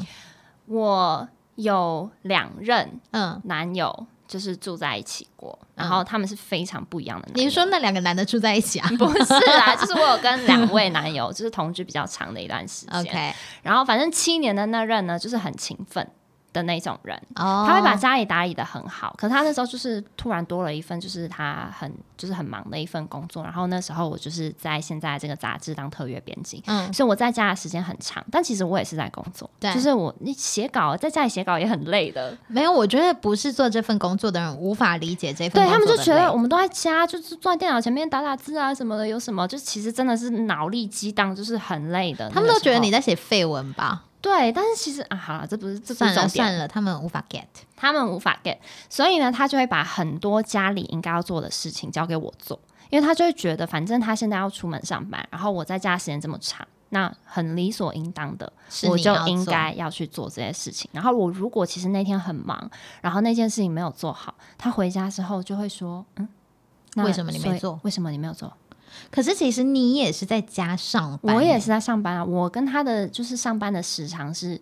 [0.68, 7.30] 我有两任嗯男友，就是住在一起过，然后他们是非常不一样的。
[7.34, 8.88] 你说那两个男的住在一起啊？
[8.96, 12.94] 不是啦， 就是我有跟两位男友，就是同居比较长的一段时间。
[13.02, 16.08] OK，然后反正七年的那任呢，就是很勤奋。
[16.54, 19.14] 的那种人，他会把家里打理的很好。
[19.18, 23.44] 可是他那时候就是突然多了一份，就是他很就是很忙的一份工作。
[23.44, 28.24] 然后那时候我就是在现在这个杂志当特约编辑，嗯，所以我在家的时间很长。
[28.32, 32.38] 但其实我也是在工作，对，就是我你写稿在家里写稿也很累的。
[32.48, 35.64] 没有，我觉得不是做这份工作的人无法理解这份。
[35.64, 42.30] 对他们就觉得我们都在家，就是坐在电脑前面打打字啊什么的，有什么就其实真的是脑力激荡，就是很累的。
[42.30, 44.04] 他们都觉得你在写废文吧？
[44.24, 47.44] 对，但是其实啊，好了，这不是这算了算了，他们无法 get，
[47.76, 48.58] 他们无法 get，
[48.90, 52.58] 所以呢，他就会把很多家里应该要做的事情交给我做，
[52.90, 58.50] 因为他就会觉得，反正他现在要出门上班，然后我在家时间这么长，那很理所应当的，
[58.88, 60.90] 我就应该要去做这些事情。
[60.94, 66.30] 然后我如果其实那天很忙，然后那件事情没有做好，他回家之后就会说，嗯，
[66.96, 67.78] 为什么你没做？
[67.84, 68.54] 为什么你没有做？
[69.12, 72.24] 可是其实你也是在家上班，我也是在上班啊。
[72.24, 74.60] 我跟他的就是上班的时长是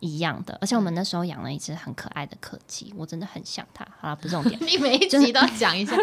[0.00, 3.86] 一样的，而且我们那时候养了一只很可爱的柯基，我真的很想它。
[4.00, 5.96] 好了，不是重点， 你每一集都要讲一下。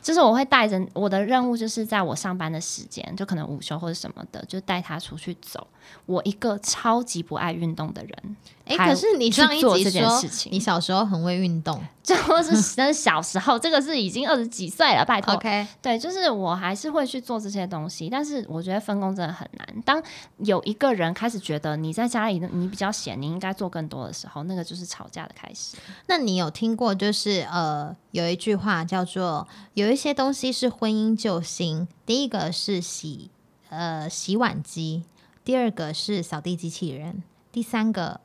[0.00, 5.66] 就是我会带着我的任务，就是在我上班的时间，就可能午休或者什么的，就带它出去走。
[6.06, 8.36] 我一个超级不爱运动的人。
[8.70, 15.34] 哎，可是你上一集说你小时候很会运动， 这是真小时候，这个是已经二十几岁了，拜托。
[15.34, 19.82] OK，对，就是我还是会去做这些东西，但是我觉得分工真的很难。
[19.82, 20.02] 当
[20.38, 25.76] 有一个人开始觉得你在家里你比较闲，你应该做更多的时候，那个就是吵架的开始。
[26.06, 33.30] 那你有听过就是呃有一句话叫做有一些东西是婚姻救星，第一个是洗
[33.68, 35.04] 呃洗碗机，
[35.44, 38.20] 第二个是扫地机器人，第三个。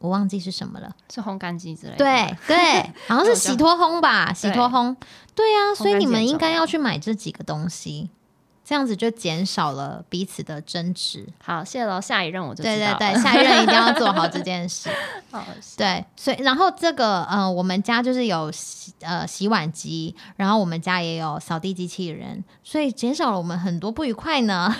[0.00, 1.98] 我忘记是什么了，是烘干机之类的。
[1.98, 4.96] 对对， 好像是洗脱烘吧，洗脱烘。
[5.34, 8.08] 对啊，所以你们应该要去买这几个东西，
[8.64, 11.26] 这样子就减少了彼此的争执。
[11.42, 12.00] 好，谢喽。
[12.00, 14.88] 下一任我就对对对，下一任一定要做好这件事。
[15.76, 24.74] 对，所以然后这个呃，我们家就是有洗呃洗碗机，然后我们家也有扫地机器人，所以减少了我们很多不愉快呢。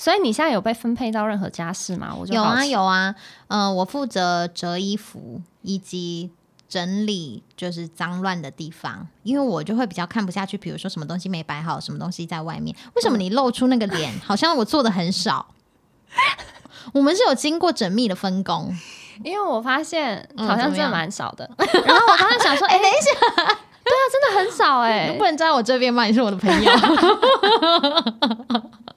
[0.00, 2.14] 所以你现在有被分配到任何家事吗？
[2.18, 3.14] 我有啊有啊，
[3.48, 6.30] 嗯，我负责折衣服以及
[6.66, 15.48] 整理就是脏乱的地方，因为我就会比较看不下去，比如说什么东西没摆好，什么东西在外面，为什么你露出那个脸， 好像我做的很少？
[16.94, 18.74] 我们是有经过缜密的分工，
[19.22, 21.46] 因为我发现好像真的蛮少的。
[21.58, 23.10] 然后我刚刚想说， 哎，等一下。
[23.82, 26.04] 对啊，真的很少哎，不能站在我这边吗？
[26.04, 26.72] 你是我的朋友。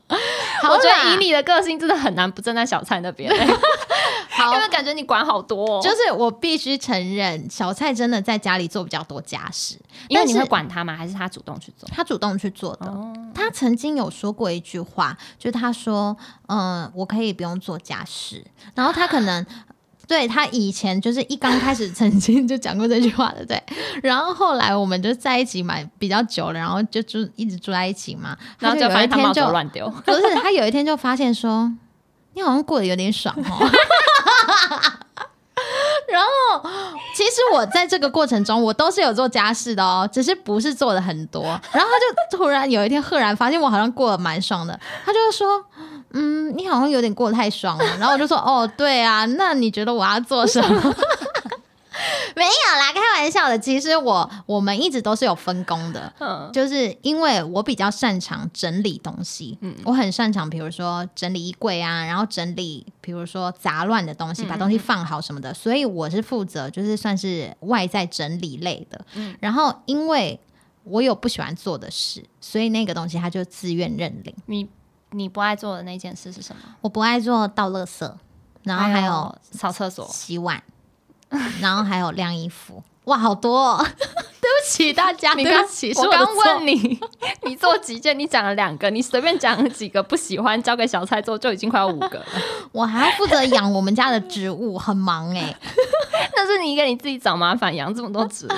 [0.10, 3.32] 我觉得以你的个性，真的很难不站在小蔡那边。
[4.30, 5.82] 好，因为感觉你管好多。
[5.82, 9.78] 就是我必须承认，小蔡真的在家里做比较多家事。
[10.08, 10.96] 因为你会管他吗？
[10.96, 11.88] 还是他主动去做？
[11.92, 12.94] 他主动去做的。
[13.34, 16.16] 他曾经有说过一句话，就是他说
[16.48, 18.44] ：“嗯，我可以不用做家事。”
[18.76, 19.46] 然后他可能。
[20.06, 23.62] 对他以前就是一刚开始曾经就讲过这句话的，对。
[24.04, 28.38] 然后后来我们就在一起嘛，比较久了，然后就住一直住在一起嘛。
[28.60, 31.72] 然后就有一天就乱丢， 不是他有一天就发现说，
[32.34, 33.70] 你好像过得有点爽哦。
[36.10, 36.70] 然后
[37.16, 41.44] 其实我在这个过程中，我都是有做家事的哦，只是不是做的很多。
[41.44, 45.66] 然后他就突然有一天赫然发现我好像过得蛮爽的，他就说。
[46.14, 50.96] 嗯，你好像有点过得太爽了， 然后我就说，哦，对啊，那你觉得我要做什么？
[52.36, 53.58] 没有啦，开玩笑的。
[53.58, 70.40] 其实我我们一直都是有分工的，嗯，就是因为我比较擅长整理东西，嗯，我很擅长，比如说整理衣柜啊，然后整理，比如说杂乱的东西，把东西放好什么的，所以我是负责就是算是外在整理类的，嗯，然后因为
[70.86, 74.36] 我有不喜欢做的事，所以那个东西他就自愿认领。
[74.48, 74.68] 你。
[75.14, 76.62] 你不爱做的那件事是什么？
[76.82, 78.12] 我不爱做倒垃圾，
[78.64, 80.62] 然后还有扫厕所、洗碗，
[81.62, 82.84] 然后还有晾衣服。
[83.06, 83.78] 哇，好多！
[83.84, 87.00] 对不起大家，对不起，我刚问你，
[87.44, 88.18] 你做几件？
[88.18, 92.26] 你讲了两个，你随便讲几个不喜欢，交给小蔡做就已经快要五个了。
[92.72, 95.56] 我还要负责养我们家的植物，很忙哎。
[96.36, 98.50] 那是你给你自己找麻烦，养这么多植物。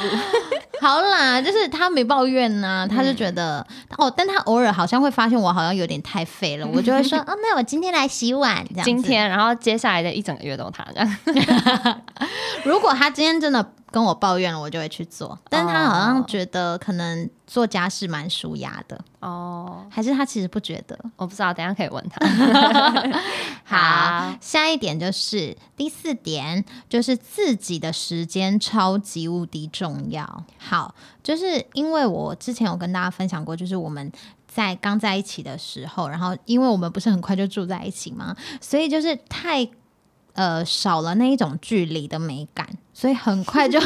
[0.81, 3.65] 好啦，就是他没抱怨呐，他就觉得
[3.97, 8.85] 哦，但他偶尔好像会发现我好像有点太废了，我就会说哦，那我今天来洗碗，这样。
[8.85, 12.01] 今天，然后接下来的一整个月都他这样。
[12.63, 13.65] 如果他今天真的。
[13.91, 15.39] 跟我抱怨了，我就会去做。
[15.49, 20.97] 但是他好像觉得可能做家事蛮舒压的哦，还是他其实不觉得？
[21.17, 22.19] 我不知道，等下可以问他。
[23.65, 30.43] 好，下一点就是第四点，就是自己的时间超级无敌重要。
[30.57, 34.11] 好，就是因为我之前有跟大家分享过，就是我们
[34.47, 39.67] 在刚在一起的时候，然后因为我们不是很快就住在一起嘛，所以就是太。
[40.33, 43.79] 呃，少了那一种距离的美感，所以很快就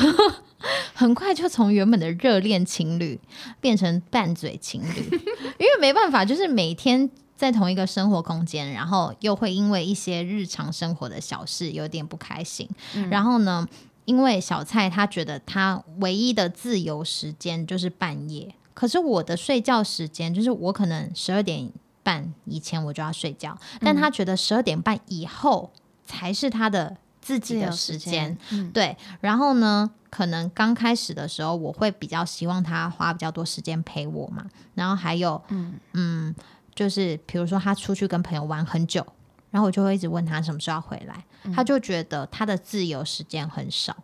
[0.93, 3.19] 很快就从原本的热恋情侣
[3.61, 5.09] 变成拌嘴情侣，
[5.57, 12.69] 因为没办法，就是每天在同一个生活空间，然后又会因为一些日常生活的小事有点不开心。
[13.09, 13.67] 然后呢，
[14.05, 21.71] 因为小蔡他觉得他唯一的自由时间就是半夜，可是我的睡觉时间就是我可能十二点
[22.03, 25.71] 半以前我就要睡觉，但他觉得十二点半以后。
[26.11, 28.35] 才是他的自己的时间，
[28.73, 28.97] 对。
[29.21, 34.45] 然后呢，可能刚开始的时候，我会比较希望他花比较多时间陪我嘛。
[34.73, 36.35] 然后还有，嗯嗯，
[36.73, 39.05] 就是比如说他出去跟朋友玩很久，
[39.51, 43.95] 然后我就会一直问他什么时候要回来，他就觉得他的自由时间很少。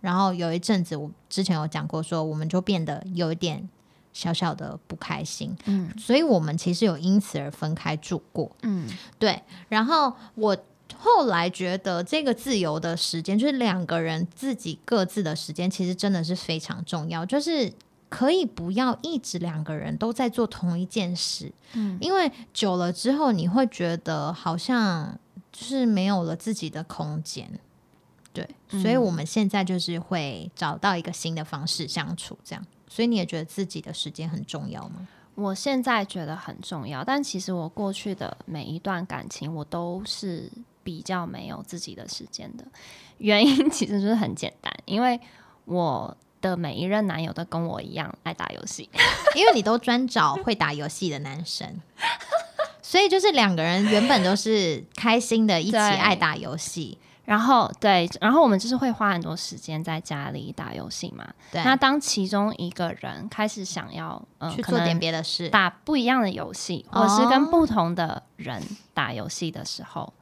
[0.00, 3.68] 然后有一阵子，我之前有讲过，说我们就变得有一点
[4.12, 9.42] 小小的不开心，嗯，所以我们其实有因此而分开住过，嗯，对。
[9.68, 10.56] 然后我。
[11.04, 17.26] 后来觉得这个自由的时间，就是两个人自己各自的时间，其实真的是非常重要。
[17.26, 17.70] 就是
[18.08, 25.18] 可以不要一直两个人都在做同一件事，嗯，因为久了之后，你会觉得好像
[25.52, 27.60] 就是没有了自己的空间。
[28.32, 32.66] 对，所以我们现在就是会找到一个新的方式相处，这样。
[32.88, 35.06] 所以你也觉得自己的时间很重要吗？
[35.34, 40.50] 我现在觉得很重要，但其实我过去的每一段感情，我都是。
[40.84, 42.64] 比较没有自己的时间的
[43.18, 45.18] 原因，其实就是很简单，因为
[45.64, 48.88] 我的每一任男友都跟我一样爱打游戏，
[49.34, 51.80] 因为你都专找会打游戏的男生，
[52.82, 56.98] 所以就是两个人原本都是开心的，一起爱打游戏。
[57.24, 61.26] 然后对，然后我们就是会花很多时间在家里打游戏嘛。
[61.50, 61.64] 对。
[61.64, 64.22] 那当其中一个人开始想要
[64.54, 70.12] 去做点别的事，打不一样的游戏，或是跟不同的人打游戏的时候，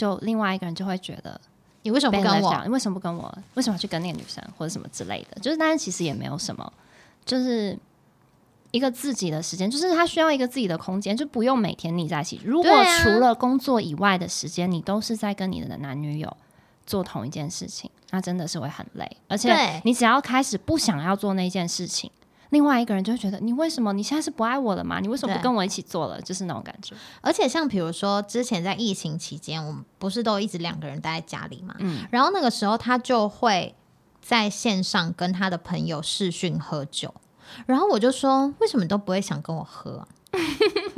[0.00, 1.38] 就另外一个人就会觉得，
[1.82, 2.62] 你为什么不跟我？
[2.64, 3.38] 你为什么不跟我？
[3.54, 5.38] 为什么去跟那个女生或者什么之类的？
[5.40, 6.72] 就是，但是其实也没有什么，
[7.26, 7.78] 就是
[8.70, 12.40] 一个自己的时间，就是他需要一个自己的空间，就不用每天腻在一起。
[12.44, 12.70] 如果
[13.02, 16.34] 除了工作以外的时间，你都是在跟你的男女友。
[16.86, 19.08] 做同一件事情，那真的是会很累。
[19.28, 22.10] 而且，你只要开始不想要做那件事情，
[22.50, 25.00] 另外一个人就会觉得你为什么你现在是不爱我了吗？
[25.00, 26.20] 你为什么不跟我一起做了？
[26.20, 26.94] 就是那种感觉。
[27.20, 31.74] 而且，像比如说之前在疫情期间，我们不是都一直两个人待在家里嘛？
[31.78, 32.04] 嗯。
[32.10, 33.74] 然后那个时候，他就会
[34.20, 37.14] 在线上跟他的朋友视讯喝酒。
[37.66, 40.06] 然后我就说，为什么都不会想跟我喝？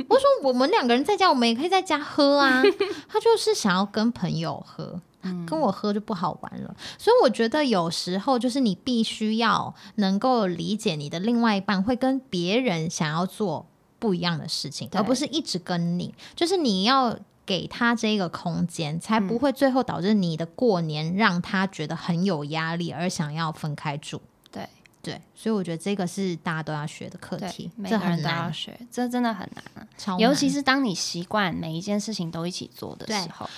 [0.09, 2.61] 我说我们两个人在家，我们也可以在家喝啊。
[3.07, 4.99] 他就是想要跟朋友喝，
[5.47, 6.75] 跟我喝就不好玩了。
[6.97, 13.65] 所以我觉得有时候就是你必须要能够理解你的另外一半会跟别人想要做
[13.99, 16.13] 不一样的事情，而不是一直跟你。
[16.35, 24.21] 就是你要给他这个空间，才不会最后导致你的过年让他觉得很有压力，而想要分开住。
[24.51, 24.67] 对
[25.01, 33.49] 对，所以我觉得这个是大家都要学的课题，这很难学，这真的很难啊，尤其是当你习惯每一件事情都一起做的时候。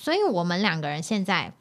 [0.00, 1.52] 所以我们两个人现在。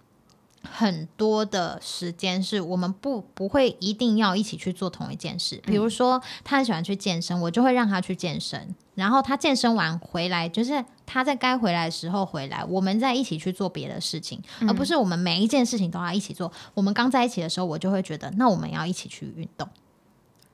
[0.61, 5.55] 很多的时间是我们不不会一定要一起去做同一件事。
[5.65, 8.75] 比如说，他很喜欢去健身，我就会让他去健身。
[8.95, 16.51] 然后他健身完回来，就是他在该回来的时候回来，我们再一起去做别的事情，而不是我们每一件事情都要一起做。
[16.73, 19.65] 我们刚在一起的时候，我就会觉得，那我们要一起去运动。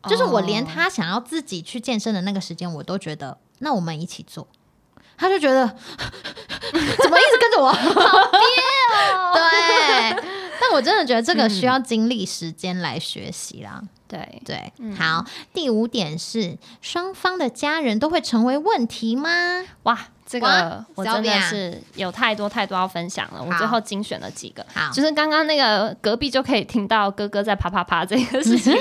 [0.07, 4.47] 就是我连他想要自己去健身的那个时间，我都觉得，那我们一起做。
[5.17, 5.75] 他就觉得
[7.01, 8.39] 怎么一直跟着我，好憋
[9.13, 9.34] 哦。
[9.36, 10.23] 对，
[10.59, 13.82] 但我真的觉得这个需要经历时间来学习啦。
[14.07, 15.26] 对对，好。
[15.51, 19.63] 第五点是双方的家人都会成为问题吗？
[19.84, 23.43] 哇，这个我真的是有太多太多要分享了。
[23.43, 24.63] 我最后精选了几个，
[24.93, 28.78] 就是刚刚那个隔壁就可以听到哥哥在啪啪啪这个事情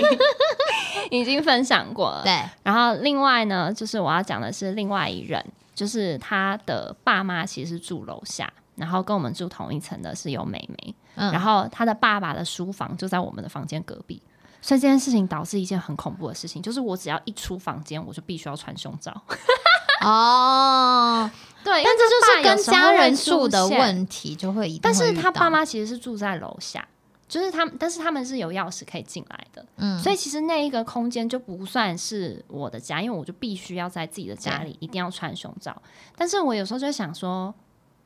[1.10, 2.22] 已经分享过了。
[2.22, 5.42] 对，然后另外呢，就是我要讲的是另外一人。
[5.74, 14.22] 就是他的爸妈其实是住楼下，然后跟我们住同一层的是有妹妹，嗯，然后他的爸爸的书房就在我们的房间隔壁，
[14.62, 19.12] 所以这件事情导致一件很恐怖的事情，就是我只要一出房间，我就必须要穿胸罩。
[20.04, 21.30] 哦，
[21.62, 26.86] 对，但这就是跟家人住的问题，就会，但是他爸妈其实是住在楼下。
[27.34, 35.76] 就是他们，但是他们是有钥匙可以进来的，嗯，所以其实那一个空间就不算是我的家，因为我就必须要在自己的家里一定要穿胸罩。
[36.14, 37.52] 但是我有时候就想说，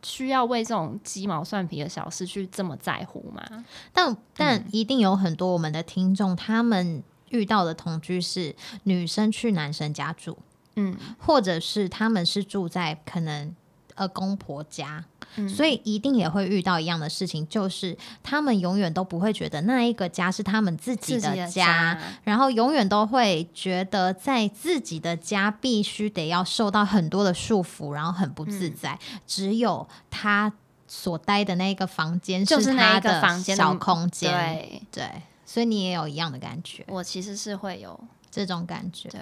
[0.02, 3.66] 需要为这种鸡毛蒜皮的小事去这么在乎吗？
[3.92, 10.38] 但但一定有很多我们的听众，他们遇到的同居是女生去男生家住，
[10.76, 13.54] 嗯，或者是他们是住在可能。
[13.94, 15.04] 呃，公婆家，
[15.48, 28.98] 所以一定也会遇到一样的事情，就是他们永远都不会觉得那一个家是他们自己的家，然后永远都会觉得在自己的家必须得要受到很多的束缚，然后很不自在。
[29.26, 30.52] 只有他
[30.86, 34.82] 所待的那个房间是他的小空间，对。
[34.90, 36.84] 对，所以你也有一样的感觉。
[36.88, 37.98] 我其实是会有。
[38.30, 39.20] 这种感觉，对。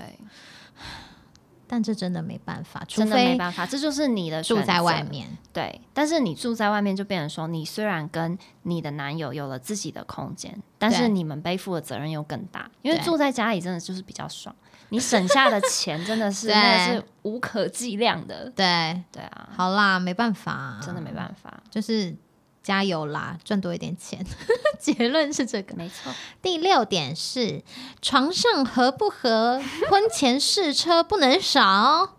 [1.67, 5.27] 但这真的没办法，真的没办法，这就是你的住在外面。
[5.53, 12.71] 对，但是你住在外面就变成说，你虽然跟你的男友有了自己的空间，但是你们背负的责任又更大。
[12.83, 14.55] 因为住在家里真的就是比较爽，
[14.91, 18.51] 你省下的钱真的是 真的是无可计量的。
[18.51, 22.15] 对对啊，好啦，没办法，真的没办法，就是。
[22.67, 24.27] 加油啦，赚多一点钱。
[24.81, 26.13] 结论是这个，没错。
[26.43, 27.63] 第六点是
[28.03, 32.17] 床上合不合，婚前试车不能少。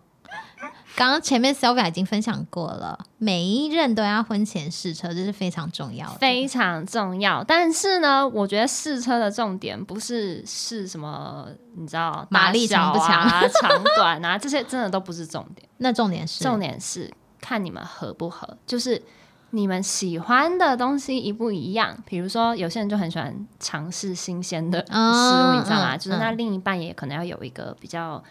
[0.96, 7.44] 刚刚前面 Sylvia 已经分享过了，每一任都要婚前试车，这是非常重要的，非常重要。
[7.44, 11.46] 但是呢，我觉得试车的重点不是试什么，
[11.76, 15.68] 你知道马力强不强啊、长短啊，这些真的都不是重点。
[15.76, 19.02] 那重点是，重点是看你们合不合，就是。
[19.50, 21.96] 你们喜欢的东西一不一样？
[22.04, 25.96] 比如说，有些人就很喜欢尝试新鲜的事物，你知道吗？
[25.96, 28.22] 就是那另一半也可能要有一个比较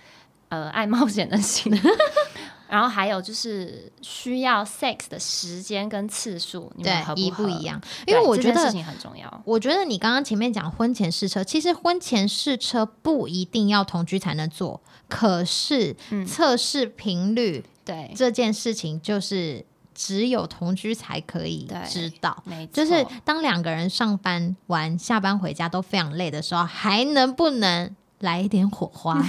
[0.49, 1.76] 呃爱冒险的心。
[2.70, 7.82] 然后还有就是需要 sex 的时间跟次数，你们合不不一样？
[8.05, 9.41] 因为我觉得事情很重要。
[9.45, 15.95] 我觉得你刚刚前面讲婚前试车，其实婚前试车不一定要同居才能做，可是
[16.28, 19.65] 测试频率对这件事情就是。
[19.98, 22.43] 只有同居才可以知道。
[22.72, 29.20] 就是当两个人上班完、下班回家都非常累的时候，还能不能来一点火花？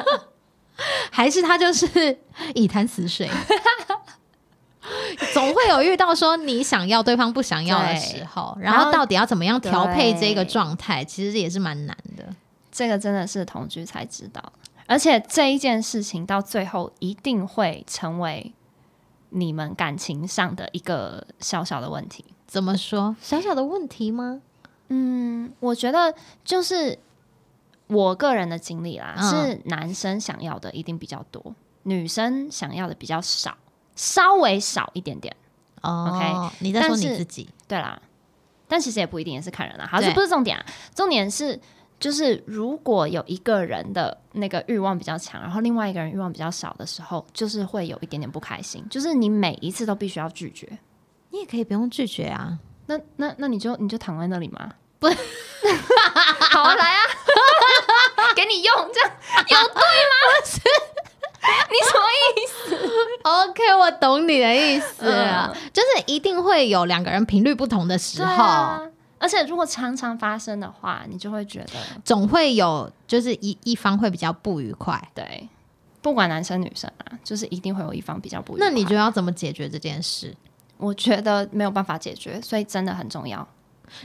[1.10, 2.18] 还是他就是
[2.54, 3.30] 一潭死水？
[5.32, 12.28] 总会有遇到说你想要对方不想要的时候，然后到底要怎么样调配这个状态，其实也是蛮难的。
[12.70, 14.52] 这个真的是同居才知道，
[14.86, 18.52] 而且这一件事情到最后一定会成为。
[19.30, 23.14] 你们感情上的一个小小的问题，怎么说？
[23.20, 24.40] 小小的问题吗？
[24.88, 26.14] 嗯，我觉得
[26.44, 26.98] 就是
[27.88, 33.56] 我个人的经历啦，是男生想要的一定比较多，女生想要的比较少，
[33.94, 35.36] 稍微少一点点。
[35.82, 37.48] 哦 OK，你在说你自己？
[37.68, 38.00] 对啦，
[38.66, 39.86] 但其实也不一定，也是看人啦。
[39.86, 40.64] 好，这不是重点啊，
[40.94, 41.60] 重点是
[42.00, 48.84] 就是如果有一个人的那个欲望比较强，然后另外一个人欲望比较少的时候，就是会有一点点不开心。
[48.88, 50.78] 就是你每一次都必须要拒绝，
[51.30, 52.58] 你也可以不用拒绝啊。
[52.86, 54.70] 那那那你就你就躺在那里吗？
[55.00, 57.02] 不，好啊，来啊，
[58.34, 59.10] 给你用，这样
[59.48, 59.82] 有对吗？
[60.44, 60.58] 是，
[61.70, 62.76] 你什么意思
[63.22, 68.88] ？OK，我懂你的意思啊，就是一定会有两个人频率不同的时候。
[69.18, 71.72] 而且如果常常发生的话，你就会觉得
[72.04, 74.96] 总会有，就是一一方会比较不愉快。
[75.12, 75.48] 对，
[76.00, 78.68] 不管男生女生啊，就是一定会有一方比较不愉快。
[78.68, 80.32] 那你觉得要怎么解决这件事？
[80.76, 83.46] 我觉得没有办法解决，所以真的很重要。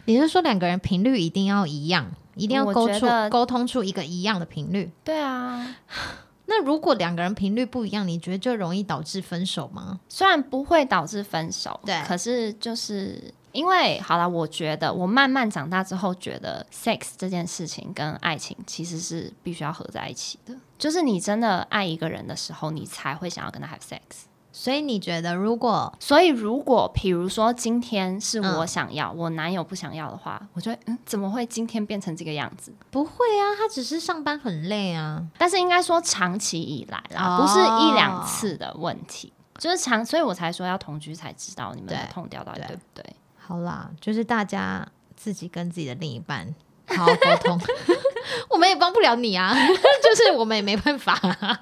[0.05, 4.91] 你是说两个人频率一定要一样，一定要沟出沟通出一个一样的频率？
[5.03, 5.76] 对啊。
[6.47, 9.99] 那如果两个人频率不一样，你觉得就容易导致分手吗？
[10.09, 13.34] 虽然不会导致分手，对，可是就是。
[13.54, 20.54] 因为好了，我觉得我慢慢长大之后，觉得 sex 这件事情跟爱情其实是必须要合在一起的。
[20.78, 24.26] 就是你真的爱一个人的时候，你才会想要跟他 have sex。
[24.51, 32.72] 所以你觉得，如果所以如果比如说今天是我想要，我男友不想要的话，我觉得嗯，怎么会今天变成这个样子？
[32.91, 35.26] 不会啊，他只是上班很累啊。
[35.39, 43.04] 但是应该说长期以来啦，不是一两次的问题，就是长，所以我才说要同居才知道你们的痛调到底对不对。
[43.46, 46.54] 好啦，就是大家自己跟自己的另一半
[46.88, 47.60] 好好沟通，
[48.50, 49.54] 我们也帮不了你啊，
[50.04, 51.60] 就是我们也没办法啊。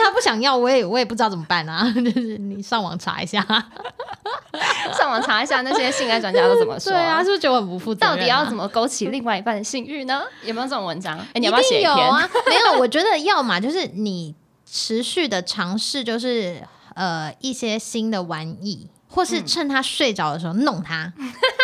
[0.00, 1.84] 他不想要，我也我也不知道怎么办啊。
[1.92, 3.42] 就是你上网查一下，
[4.96, 6.92] 上网查一下那些性爱专家都怎么说。
[6.92, 8.16] 对啊，是不是觉得很不负责任？
[8.16, 10.22] 到底要怎么勾起另外一半的性欲呢？
[10.44, 11.18] 有没有这种文章？
[11.18, 11.96] 哎，你要不要写一篇？
[12.46, 16.62] 没有，我觉得要嘛，就是你持续的尝试，就是
[16.94, 18.88] 呃一些新的玩意。
[19.08, 21.12] 或是趁他睡着的时候弄他，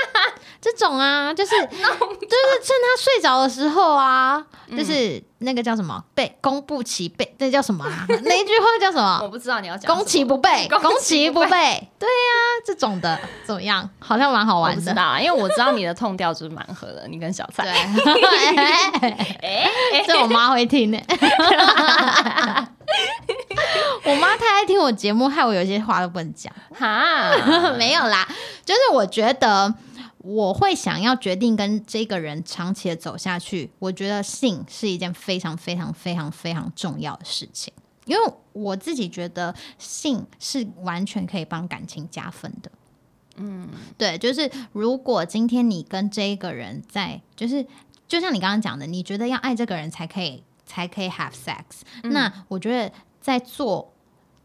[0.60, 4.42] 这种啊，就是 就是趁他睡着的时候啊，
[4.76, 7.84] 就是那个叫什么备攻不其备，那叫什么？
[8.24, 9.20] 那一句话叫什么？
[9.22, 11.88] 我不知道你要讲攻其不备，攻其不备。
[11.98, 13.88] 对呀，这种的怎么样？
[13.98, 14.82] 好像蛮好玩的。
[14.82, 17.64] 知道，因为我知道你的痛调就是蛮合的，你跟小蔡。
[19.42, 19.70] 哎，
[20.06, 20.98] 这我妈会听的。
[24.06, 26.52] 我妈太爱听我节目，害我有些话都不能讲。
[26.74, 27.30] 哈，
[27.78, 28.28] 没有啦，
[28.62, 29.74] 就是我觉得
[30.18, 33.70] 我会想要决定跟这个人长期的走下去。
[33.78, 37.72] 我觉得性是一件非常非常非常非常重要的事情，
[38.04, 42.70] 因为我自己觉得性是完全可以帮感情加分的。
[43.36, 47.66] 嗯，对，就是如果今天你跟这一个人在，就是
[48.06, 52.92] 就像你刚刚讲的，你觉得要爱这个人才可以才可以 have sex，那我觉得。
[53.24, 53.93] 在做，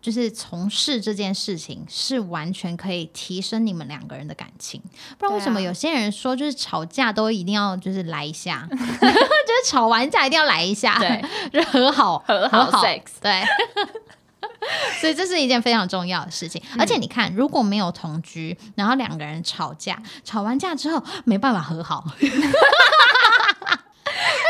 [0.02, 4.82] 就是从事这件事情，是完全可以提升你们两个人的感情。
[5.18, 13.44] 不然为什么有些人说，就是吵架都一定要就是来一下， 就是吵完架一定要来一下，对， 就和好和好 sex，对。
[15.00, 16.62] 所以这是一件非常重要的事情。
[16.78, 22.30] 而且你看，如果没有同居，然后两个人吵架，吵完架之后没办法和好，那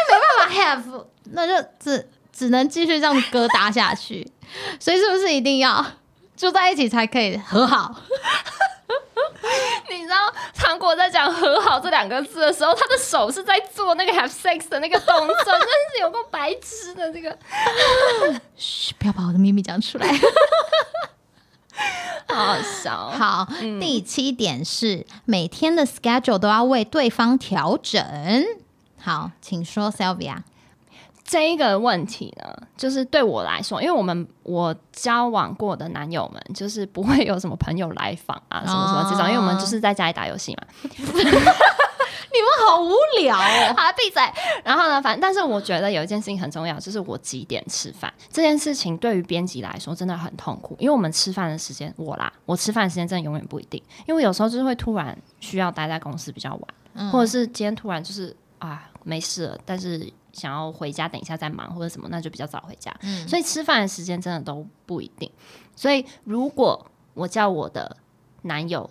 [0.07, 2.09] 没办法 have，那就只。
[2.31, 4.25] 只能继续这样疙瘩下去，
[4.79, 5.85] 所以是不是一定要
[6.35, 7.95] 住在一起才可以和好？
[9.89, 17.35] 你知道糖果在讲“和好”这两个字的时候，他的手是在做那个 “have sex” 的那个动作， 真是有个白痴的这个。
[18.55, 20.07] 嘘，不要把我的秘密讲出来。
[22.27, 23.09] 好笑。
[23.09, 23.47] 好，
[23.79, 28.03] 第七点是每天的 schedule 都要为对方调整。
[29.01, 30.37] 好，请说，Sylvia。
[31.29, 40.63] 这一个问题呢，就是对我来说，因为我们我交往过的男友们，就是不会有什么朋友来访啊， 什么什么这种，因为我们就是在家里打游戏嘛。
[42.31, 44.21] 你们好无聊哦， 好闭嘴。
[44.63, 56.59] 然后呢，反正但是我觉得有一件事情很重要，就是我几点吃饭这件事情，对于编辑来说真的很痛苦，因为我们吃饭的时间，我啦，我吃饭的时间真的永远不一定，因为有时候就是会突然需要待在公司比较
[56.95, 60.11] 晚，或者是今天突然就是啊没事了，但是。
[60.39, 62.95] 想要回家，等一下再忙或者什么，那就比较早回家。
[63.01, 65.29] 嗯，所以吃饭的时间真的都不一定。
[65.75, 67.97] 所以如果我叫我的
[68.43, 68.89] 男友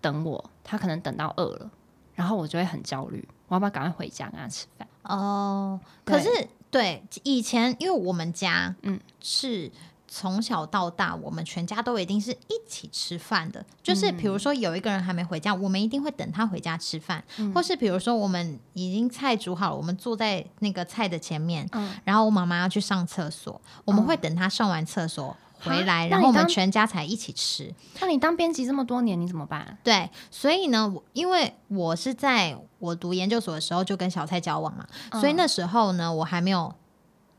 [0.00, 1.70] 等我，他可能等到饿了，
[2.14, 4.86] 然后我就会很焦虑，我要不要赶快回家跟他吃饭？
[5.04, 6.28] 哦，可是
[6.70, 9.72] 对以前，因为我们家嗯是。
[10.12, 13.64] 从小到大，我们全家都一定是一起吃饭的。
[13.80, 17.22] 就是比如说有一个人还没回家，我们一定会等他回家吃饭。
[17.54, 21.64] 或是比如说我们已经菜煮好了，我们坐在那个菜的前面，
[22.02, 27.72] 然后我妈妈要去上厕所，我们会等她上完厕所回来，然后我们全家才一起吃。
[28.00, 29.78] 那你当编辑这么多年，你怎么办？
[29.84, 34.84] 对，所以呢，因为我是在我读研究所的时候就跟小蔡交往嘛，
[35.20, 36.74] 所以那时候呢，我还没有。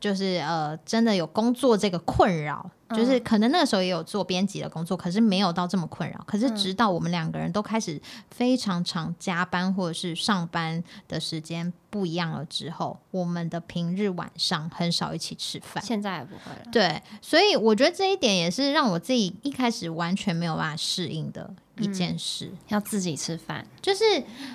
[0.02, 6.20] 就是呃，真的有工作这个困扰，就是可能那个时候也有做编辑的工作，可是没有到这么困扰。
[6.26, 15.80] 可是直到我们两个人都开始非常常加班或者是上班的时间不一样了之后，我们的平日晚上很少一起吃饭。
[15.84, 16.66] 现在也不会了。
[16.72, 22.50] 对，所以我觉得这一点也是让我自己一开始完全没有办法适应的一件事。
[22.66, 24.02] 要自己吃饭，就是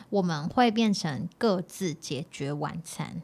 [0.10, 3.22] 我们会变成各自解决晚餐，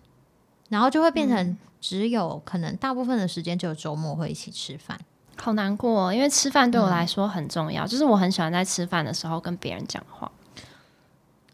[0.73, 1.57] 然后就会变成。
[1.85, 4.97] 只有可能大部分的时间只有周末会一起吃饭，
[5.35, 10.31] 好难过，因为吃饭对我来说很重要，就是我很喜欢在吃饭的时候跟别人讲话。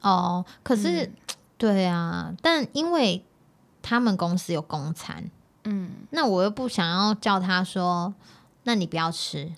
[0.01, 1.11] 哦，可是
[1.57, 3.25] 对啊，但因为
[3.81, 5.31] 他们公司有公餐，
[5.63, 8.13] 嗯，那我又不想要叫他说，
[8.65, 9.51] 那你不要吃，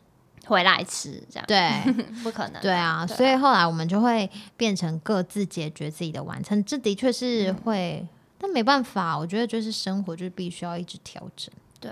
[0.46, 1.94] 回来吃这样，对，
[2.24, 8.08] 不可能，对啊，所以后来我们就会变成各自解决自己的晚餐，这的确是会。
[8.42, 11.54] 但没办法，我觉得就是生活，就是必须要一直调整。
[11.80, 11.92] 对，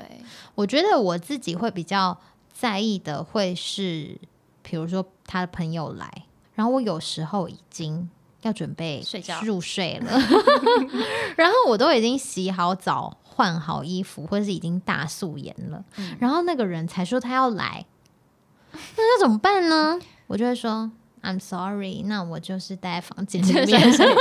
[0.55, 2.17] 我觉得我自己会比较
[2.51, 4.17] 在意的，会是
[4.63, 6.11] 比如说他的朋友来，
[6.55, 8.09] 然后我有时候已经
[8.41, 10.19] 要准备睡觉入睡了，
[11.37, 15.85] 然后我都已经洗好澡、换好衣服，或者是已经大素颜了，
[16.19, 17.85] 然后那个人才说他要来，
[18.71, 19.99] 那要怎么办呢？
[20.25, 20.91] 我就会说
[21.21, 24.15] I'm sorry，那我就是待在房间里面睡觉。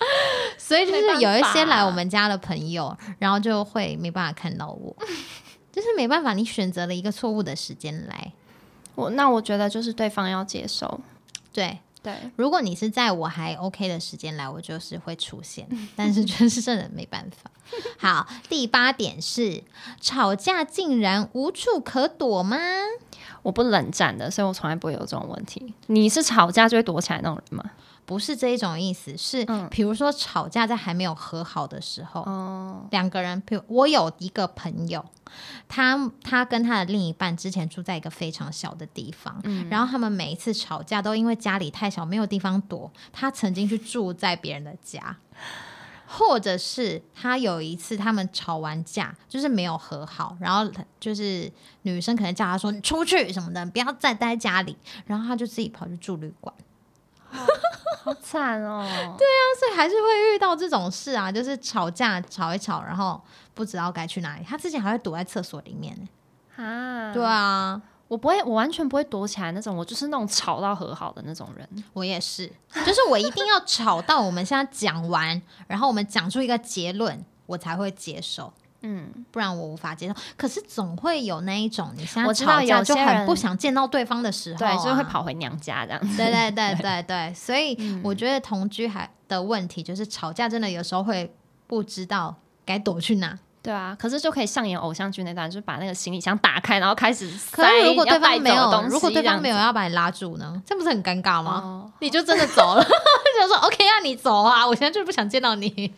[0.70, 4.96] 所以就是有一些来我们家的朋友，然后就会没办法看到我，
[5.72, 8.32] 就是没办法，你选择了一个错误的时间来，
[8.94, 11.00] 我那我觉得就是对方要接受，
[11.52, 15.66] 对对，如果你是在我还 OK 的时间来，我就是会出现，
[15.96, 17.50] 但是就是真的没办法。
[17.98, 19.64] 好，第八点是
[20.00, 22.56] 吵架竟然无处可躲吗？
[23.42, 25.74] 我不冷战的，所以我从来不会有这种问题。
[25.88, 27.70] 你是吵架就会躲起来那种人吗？
[28.10, 32.24] 不是这一种意思，是比如说吵架在还没有和好的时候，
[32.90, 35.04] 两个人，比如我有一个朋友，
[35.68, 39.40] 他他跟他的另一半之前住在一个非常小的地方，
[39.70, 45.16] 然后他们每一次吵架都因为家里太小没有地方躲，他曾经去住在别人的家，
[46.08, 51.48] 或者是他有一次他们吵完架就是没有和好，然后就是
[51.82, 56.52] 女生可能叫他说你出去什么的，不要再待家里，然后他就自己跑去住旅馆。
[58.02, 58.82] 好惨哦！
[59.18, 63.20] 对啊，所以还是会遇到这种事啊，就是吵架吵一吵，然后
[63.54, 64.44] 不知道该去哪里。
[64.44, 66.08] 他之前还会躲在厕所里面呢。
[66.64, 71.68] 啊，对啊，我不会，我完全不会躲起来那种，我就是那种吵到和好的那种人。
[71.92, 72.50] 我也是，
[72.86, 78.52] 就是我一定要吵到我们现在讲完，然后我们讲出一个结论，我才会接受。
[78.82, 80.14] 嗯，不然我无法接受。
[80.36, 86.16] 可是总会有那一种，你现在吵架就很不想见到对方的时候，对，就会跑回娘家这样。
[86.16, 91.32] 对对对 对对，所以我觉得同居还的问题就是吵架真的有时候会
[91.66, 93.38] 不知道该躲去哪。
[93.62, 97.30] 对啊，可是就可以上演偶像剧那段，就是把那个行李箱打开，然后开始。
[97.52, 100.62] 可是如果对方没有，如果对方没有要把你拉住呢？
[100.64, 101.92] 这不是很尴尬吗？
[102.00, 102.82] 你就真的走了，
[103.38, 105.92] 就说 OK 啊，你走啊，我现在就是不想见到你。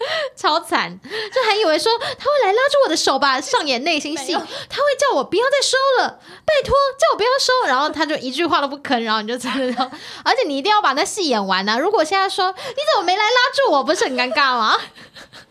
[0.34, 4.32] 超惨，就还以为说他会来拉住我的手吧，上演内心戏。
[4.32, 7.68] 他会叫我不要再收了，拜托，叫我不要收。
[7.68, 9.90] 然后他就一句话都不吭，然后你就真的要，
[10.24, 11.78] 而且你一定要把那戏演完呢。
[11.78, 14.78] 如果现在说你怎么没来拉住我，不是很尴尬吗？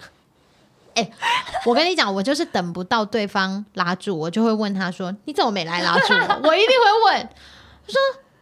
[0.96, 1.12] 哎，
[1.66, 6.50] 我跟你讲，我就是等不到对方拉住我，就会问他说你怎么没来拉住我？
[6.50, 7.30] 我一定会问，
[7.88, 8.00] 说。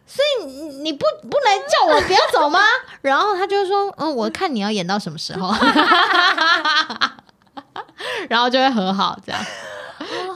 [0.08, 2.60] 所以你你不不能叫我不要走吗？
[3.04, 5.52] 然后他就说，嗯，我看你要演到什么时候，
[8.30, 9.42] 然后就会和好这样。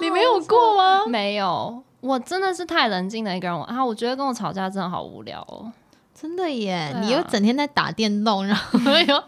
[0.01, 1.05] 你没有过吗？
[1.07, 3.84] 没有，我真的是太冷静的一个人啊！
[3.84, 5.72] 我觉得跟我吵架真的好无聊哦，
[6.19, 6.93] 真的耶！
[6.99, 9.24] 你又整天在打电动，然后又 没有，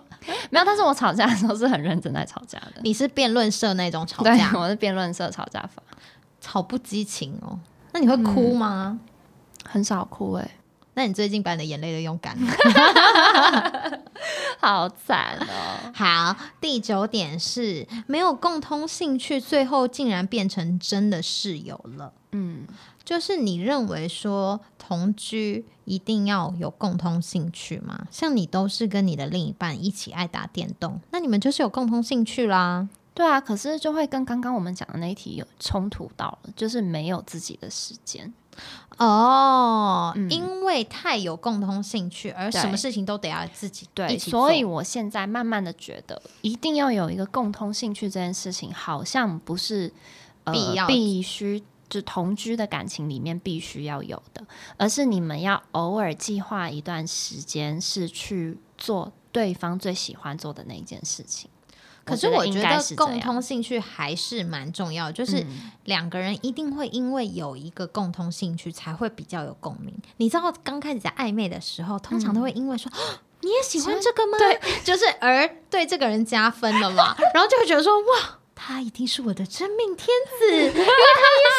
[0.51, 2.73] 但是我吵架的时候是很认真在吵架的。
[2.81, 4.51] 你是辩论社那种吵架？
[4.59, 5.81] 我是辩论社吵架法，
[6.41, 7.57] 吵不激情哦。
[7.93, 8.99] 那你会哭吗？
[9.73, 10.51] 很少哭哎，
[10.93, 12.53] 那你最近把你的眼泪都用干了，
[14.61, 15.91] 好惨哦。
[15.95, 22.13] 好，第九点是没有共通兴趣，最后竟然变成真的室友了。
[22.33, 22.67] 嗯，
[23.03, 28.05] 就是你认为说同居一定要有共通兴趣吗？
[28.11, 32.87] 像你都是跟你的另一半一起爱打电动，那你们就是有共通兴趣啦。
[33.15, 38.31] 对啊，可是就会跟刚刚我们讲的那一题有冲突到了，就是没有自己的时间。
[38.97, 49.91] 哦，因为太有共同兴趣，而什么事情都得要自己对，所以我现在慢慢的觉得，一定要有一个共同兴趣这件事情，好像不是
[50.51, 54.45] 必要必须就同居的感情里面必须要有的，
[54.77, 61.49] 而是你们要偶尔计划一段时间，是去做对方最喜欢做的那一件事情。
[62.05, 65.45] 可是我觉得共通兴趣还是蛮重要，就是
[65.85, 69.93] 两个人一定会因为有一个共通兴趣才会比较有共鸣。
[70.17, 72.91] 你知道刚开始在暧昧的时候，通常都会因为说
[73.41, 74.37] 你也喜欢这个吗？
[74.37, 78.39] 对， 就是而对这个人加分了嘛， 然后就会觉得说哇。
[78.55, 80.07] 他一定是我的真命天
[80.39, 80.85] 子， 因为他也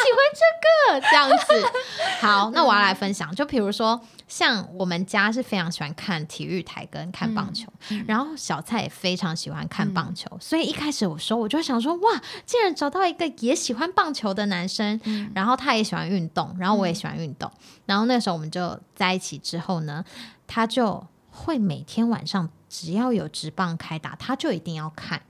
[0.01, 1.71] 喜欢这个这样子。
[2.19, 7.71] 好，那我要来分享，就比如说，像我们家是非常喜欢看体育台跟看棒球，
[8.07, 14.99] 然后小蔡也非常喜欢看棒球，所以一开始我说，我就想说，哇，竟然找到一个也喜欢棒球的男生，
[15.33, 17.51] 然后他也喜欢运动，然后我也喜欢运动，
[17.85, 20.03] 然后那时候我们就在一起之后呢，
[20.47, 25.21] 他就会每天晚上只要有直棒开打，他就一定要看。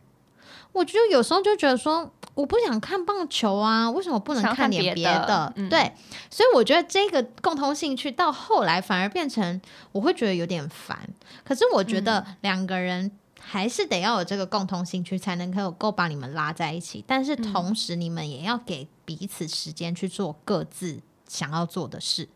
[0.75, 5.53] 我就有时候就觉得说，我不想看棒球啊，为什么不能看点别的？
[5.69, 5.93] 对，
[6.29, 9.61] 所以我觉得这个共同兴趣到后来反而变成
[9.93, 11.07] 我会觉得有点烦。
[11.45, 13.09] 可是我觉得两个人
[13.39, 17.01] 还是得要有这个共同兴趣，才能够够把你们拉在一起。
[17.07, 22.27] 但是同时，你们也要给彼此时间去做各自想要做的事。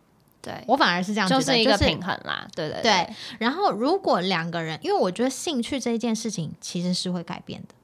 [0.41, 2.47] 对我反而是这样，就是一个平衡啦。
[2.55, 3.13] 对对对。
[3.37, 7.75] 然后，如果两个人，因为我觉得兴趣这一件事情其实是会改变的。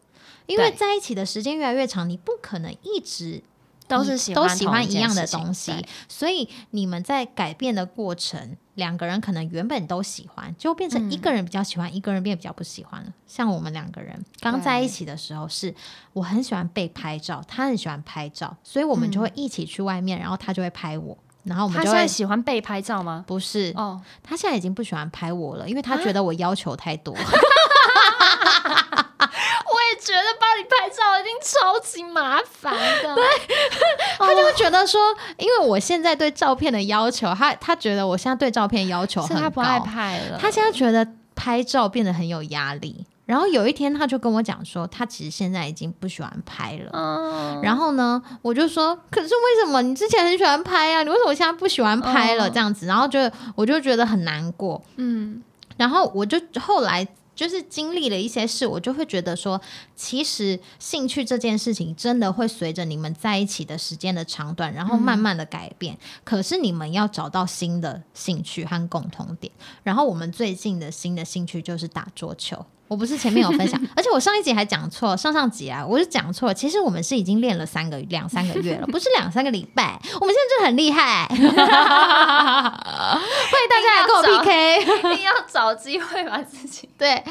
[0.48, 3.42] 因为在一起的时间越来越长，你不可能一直
[3.88, 13.14] 都是喜都喜欢一样的东西，所以你们在改变的过程，两个人可能原本都喜欢，就变成一个人比较喜欢，一个人变比较不喜欢了。
[13.28, 15.74] 像我们两个人刚在一起的时候，是
[16.14, 23.24] 我很喜欢被拍照，他很喜欢拍照，所以我们就会一起去外面，然后他就会拍我，然后我们就会喜欢被拍照吗？
[23.28, 27.16] 不是哦，他现在已经不喜欢拍我了，因为他觉得我要求太多。
[30.06, 33.24] 觉得帮你拍照一定超级麻烦的，对，
[34.20, 35.02] 他就会觉得说，
[35.38, 43.06] 因为我现在对照片的要求，他他觉得我现在对照片要求很高，他不爱拍了，他现在觉得拍照变得很有压力。
[43.26, 47.60] 然后有一天，他就跟我讲说，他其实现在已经不喜欢拍了。
[47.64, 51.02] 然后呢，我就说，可是为什么你之前很喜欢拍啊？
[51.02, 52.48] 你为什么现在不喜欢拍了？
[52.48, 53.20] 这样子，然后就
[53.56, 54.80] 我就觉得很难过。
[54.98, 55.42] 嗯，
[55.76, 57.08] 然后我就后来。
[57.36, 59.62] 就是经历了一些事，我就会觉得说，
[59.96, 65.98] 其实兴趣这件事情真的会随着你们在一起的时间的长短，然后慢慢的改变。
[66.24, 69.52] 可是你们要找到新的兴趣和共同点。
[69.84, 72.66] 然后我们最近的新的兴趣就是打桌球。
[72.88, 76.54] 我不是前面有分享， 而且我上一集还讲错，上上集啊，我是讲错。
[76.54, 80.00] 其实我们是已经练了三个两三个月了，不是两三个礼拜。
[80.22, 81.56] 我们现在就很厉害， 欢迎
[83.70, 87.24] 大家来跟我 PK，一定要找机会把自己 对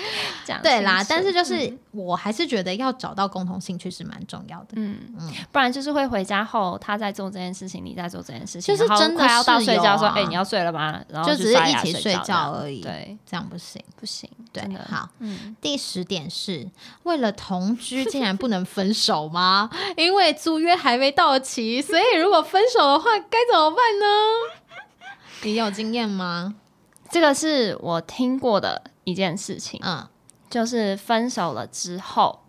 [0.44, 1.05] 讲对啦。
[1.09, 11.00] 但是就是我还是觉得要找到共同兴趣是蛮重要的，嗯嗯，不然就是会回家后他在做这件事情，你在做这件事情，就是真的要到睡觉说，哎，你要睡了吗？
[11.09, 15.53] 然后就只是一起睡觉而已，对，这样不行不行，对，好，嗯。
[15.61, 16.70] 第十点是
[17.05, 19.70] 为了同居，竟然不能分手吗？
[19.96, 24.07] 因为租约还没到期，所以如果分手的话，该怎么办呢？
[25.42, 26.55] 你有经验吗？
[27.11, 30.09] 这个是我听过的一件事情，嗯，
[30.50, 32.40] 就是分手了之后，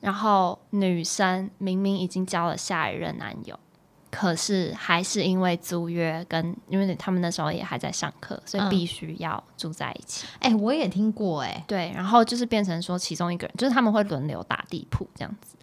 [0.00, 3.58] 然后女生明明已经交了下一任男友。
[4.16, 10.24] 可是还是因为租约跟因为他们那时候也还在上课，所以必须要住在一起。
[10.38, 15.56] 哎，我也听过哎，对，然后就是变成说其中一个人，就是他们会轮流打地铺这样子，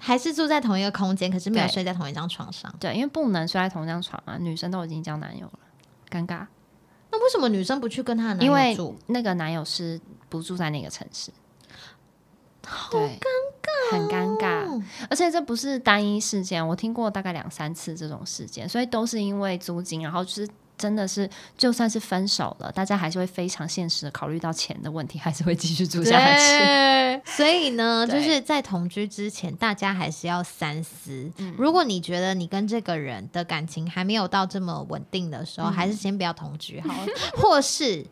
[0.00, 2.74] 还是住在同一个空间，可是没有睡在同一张床上。
[2.80, 5.60] 对，因为不能睡在同一张床啊，女生都已经交男友了，
[6.10, 6.44] 尴尬。
[7.12, 8.96] 那为什么女生不去跟她男友住？
[9.06, 11.30] 那个男友是不住在那个城市。
[12.66, 13.26] 好尴尬，
[13.90, 27.22] 很尴尬，而且这不是单一事件，我听过大概两三次这种事件，所以都是因为租金，然后就是真的是，就算是分手了，大家还是会非常现实的考虑到钱的问题，还是会继续住下去。
[27.24, 31.30] 所以呢，就是在同居之前，大家还是要三思。
[31.56, 36.92] 如果你觉得你跟这个人的感情还没有到这么稳定的时候，还是先不要同居好，
[37.36, 38.04] 或是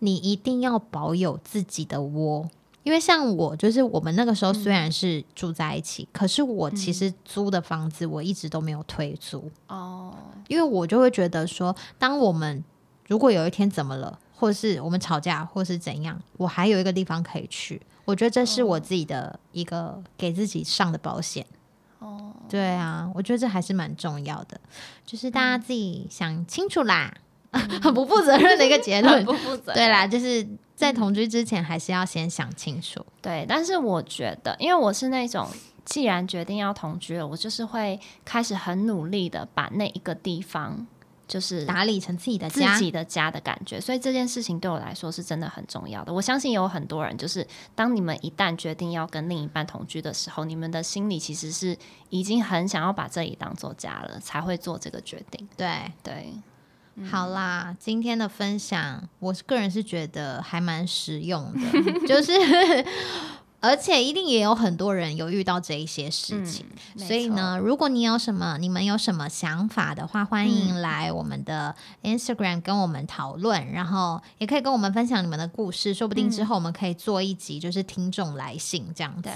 [0.00, 2.48] 你一定要保有自己的窝。
[2.82, 10.14] 因为像我，就是我们那个时候虽然是住在一起，可是我其实租的房子我一直都没有退租哦。
[10.48, 12.64] 因为我就会觉得说，当我们
[13.06, 17.80] 如果有一天怎么了，或是我们吵架，或是怎样，我还有一个地方可以去。
[18.06, 21.44] 我觉得这是我自己的一个给自己上的保险。
[21.98, 24.58] 哦，对啊，我觉得这还是蛮重要的，
[25.04, 27.14] 就是大家自己想清楚啦。
[27.82, 29.72] 很不负责任的一个结论， 不负责。
[29.72, 33.04] 对啦，就是在同居之前，还是要先想清楚。
[33.20, 35.48] 对，但是我觉得，因为我是那种
[35.84, 40.86] 既然决定要同居了，我就是会开始很努力的把那一个地方。
[41.30, 46.12] 就是打理成自己的自己的家的感觉，所以这件事情对我来说是真的很重要的。
[46.12, 51.78] 我相信有很多人，就是当你们一旦决定要跟另一半同居的时候，你们的心里其实是
[52.08, 55.48] 已经很想要把这里当做家了，才会做这个决定。
[55.56, 56.32] 对对，
[57.10, 61.60] 好啦，今天的分享，我个人是觉得还蛮实用的，
[62.06, 62.32] 就是。
[63.62, 66.64] 而且一定也有很多人有遇到这一些事情，
[66.96, 79.28] 所以呢，如果你有什么，你们有什么想法的话，欢迎来我们的 Instagram 跟我们讨论，然后也可以跟我们分享你们的故事，说不定之后我们可以做一集，就是听众来信这样子。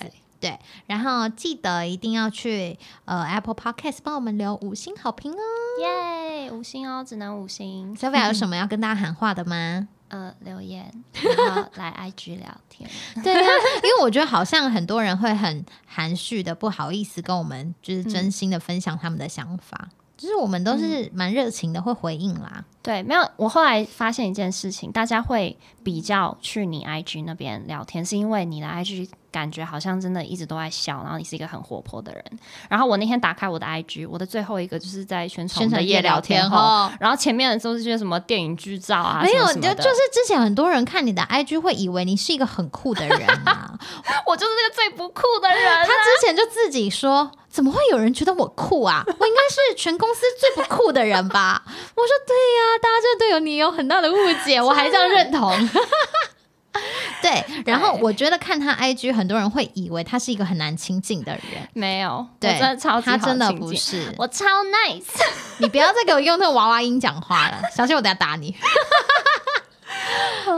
[0.45, 5.39] 对，然后记得一定要去呃 Apple Podcast 帮我们留五星好评哦，
[5.81, 7.97] 耶，五星哦，只能五星。
[7.97, 9.89] Sophia 有什么要跟大家喊话的吗？
[10.09, 12.89] 呃，留言， 然后来 IG 聊天。
[13.23, 13.49] 对啊，
[13.83, 19.89] 因为我觉得好像很多人会很含蓄的，不好意思跟我们就是真心的分享他们的想法，
[20.19, 22.63] 就是我们都是蛮热情的，会回应啦。
[22.83, 23.27] 对，没有。
[23.37, 29.09] 我后来发现一件事情，大家会比较去你 IG 那边聊天，是因为你的 IG。
[29.35, 32.25] 感觉好像真的一直都在笑，然后你是一个很活泼的人。
[32.71, 43.77] 然后我那天打开我的 IG，我的最后一个就是在宣传的夜聊天后，然后前面的都是些什么电影剧照啊，没有，就就是之前很多人看你的 IG 会以为你是一个很酷的人啊，
[44.25, 45.59] 我就是那个最不酷的人。
[45.85, 49.03] 他之前就自己说，怎么会有人觉得我酷啊？
[49.05, 51.63] 我应该是全公司最不酷的人吧？
[51.67, 55.53] 我说对呀，大家就对有你有很大的误解，我还这样认同。
[57.23, 61.69] 对，然后我觉得看他 IG，很多人会以为他是一个很难亲近的人。
[61.73, 65.05] 没有，对，真的超他真的不是，我超 nice。
[65.59, 68.55] 你不要再给我用那个娃娃音讲话了，小心我等下打你。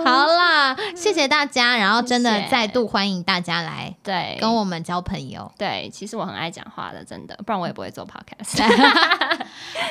[0.04, 5.52] 好啦，谢谢大家，然后真的再度欢迎大家来对跟我们交朋友。
[5.56, 8.62] 对，其实我很爱讲话的，真的，不然我也不会做 podcast。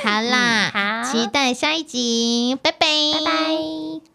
[0.04, 4.15] 好啦，好，期待下一集，拜拜，拜拜。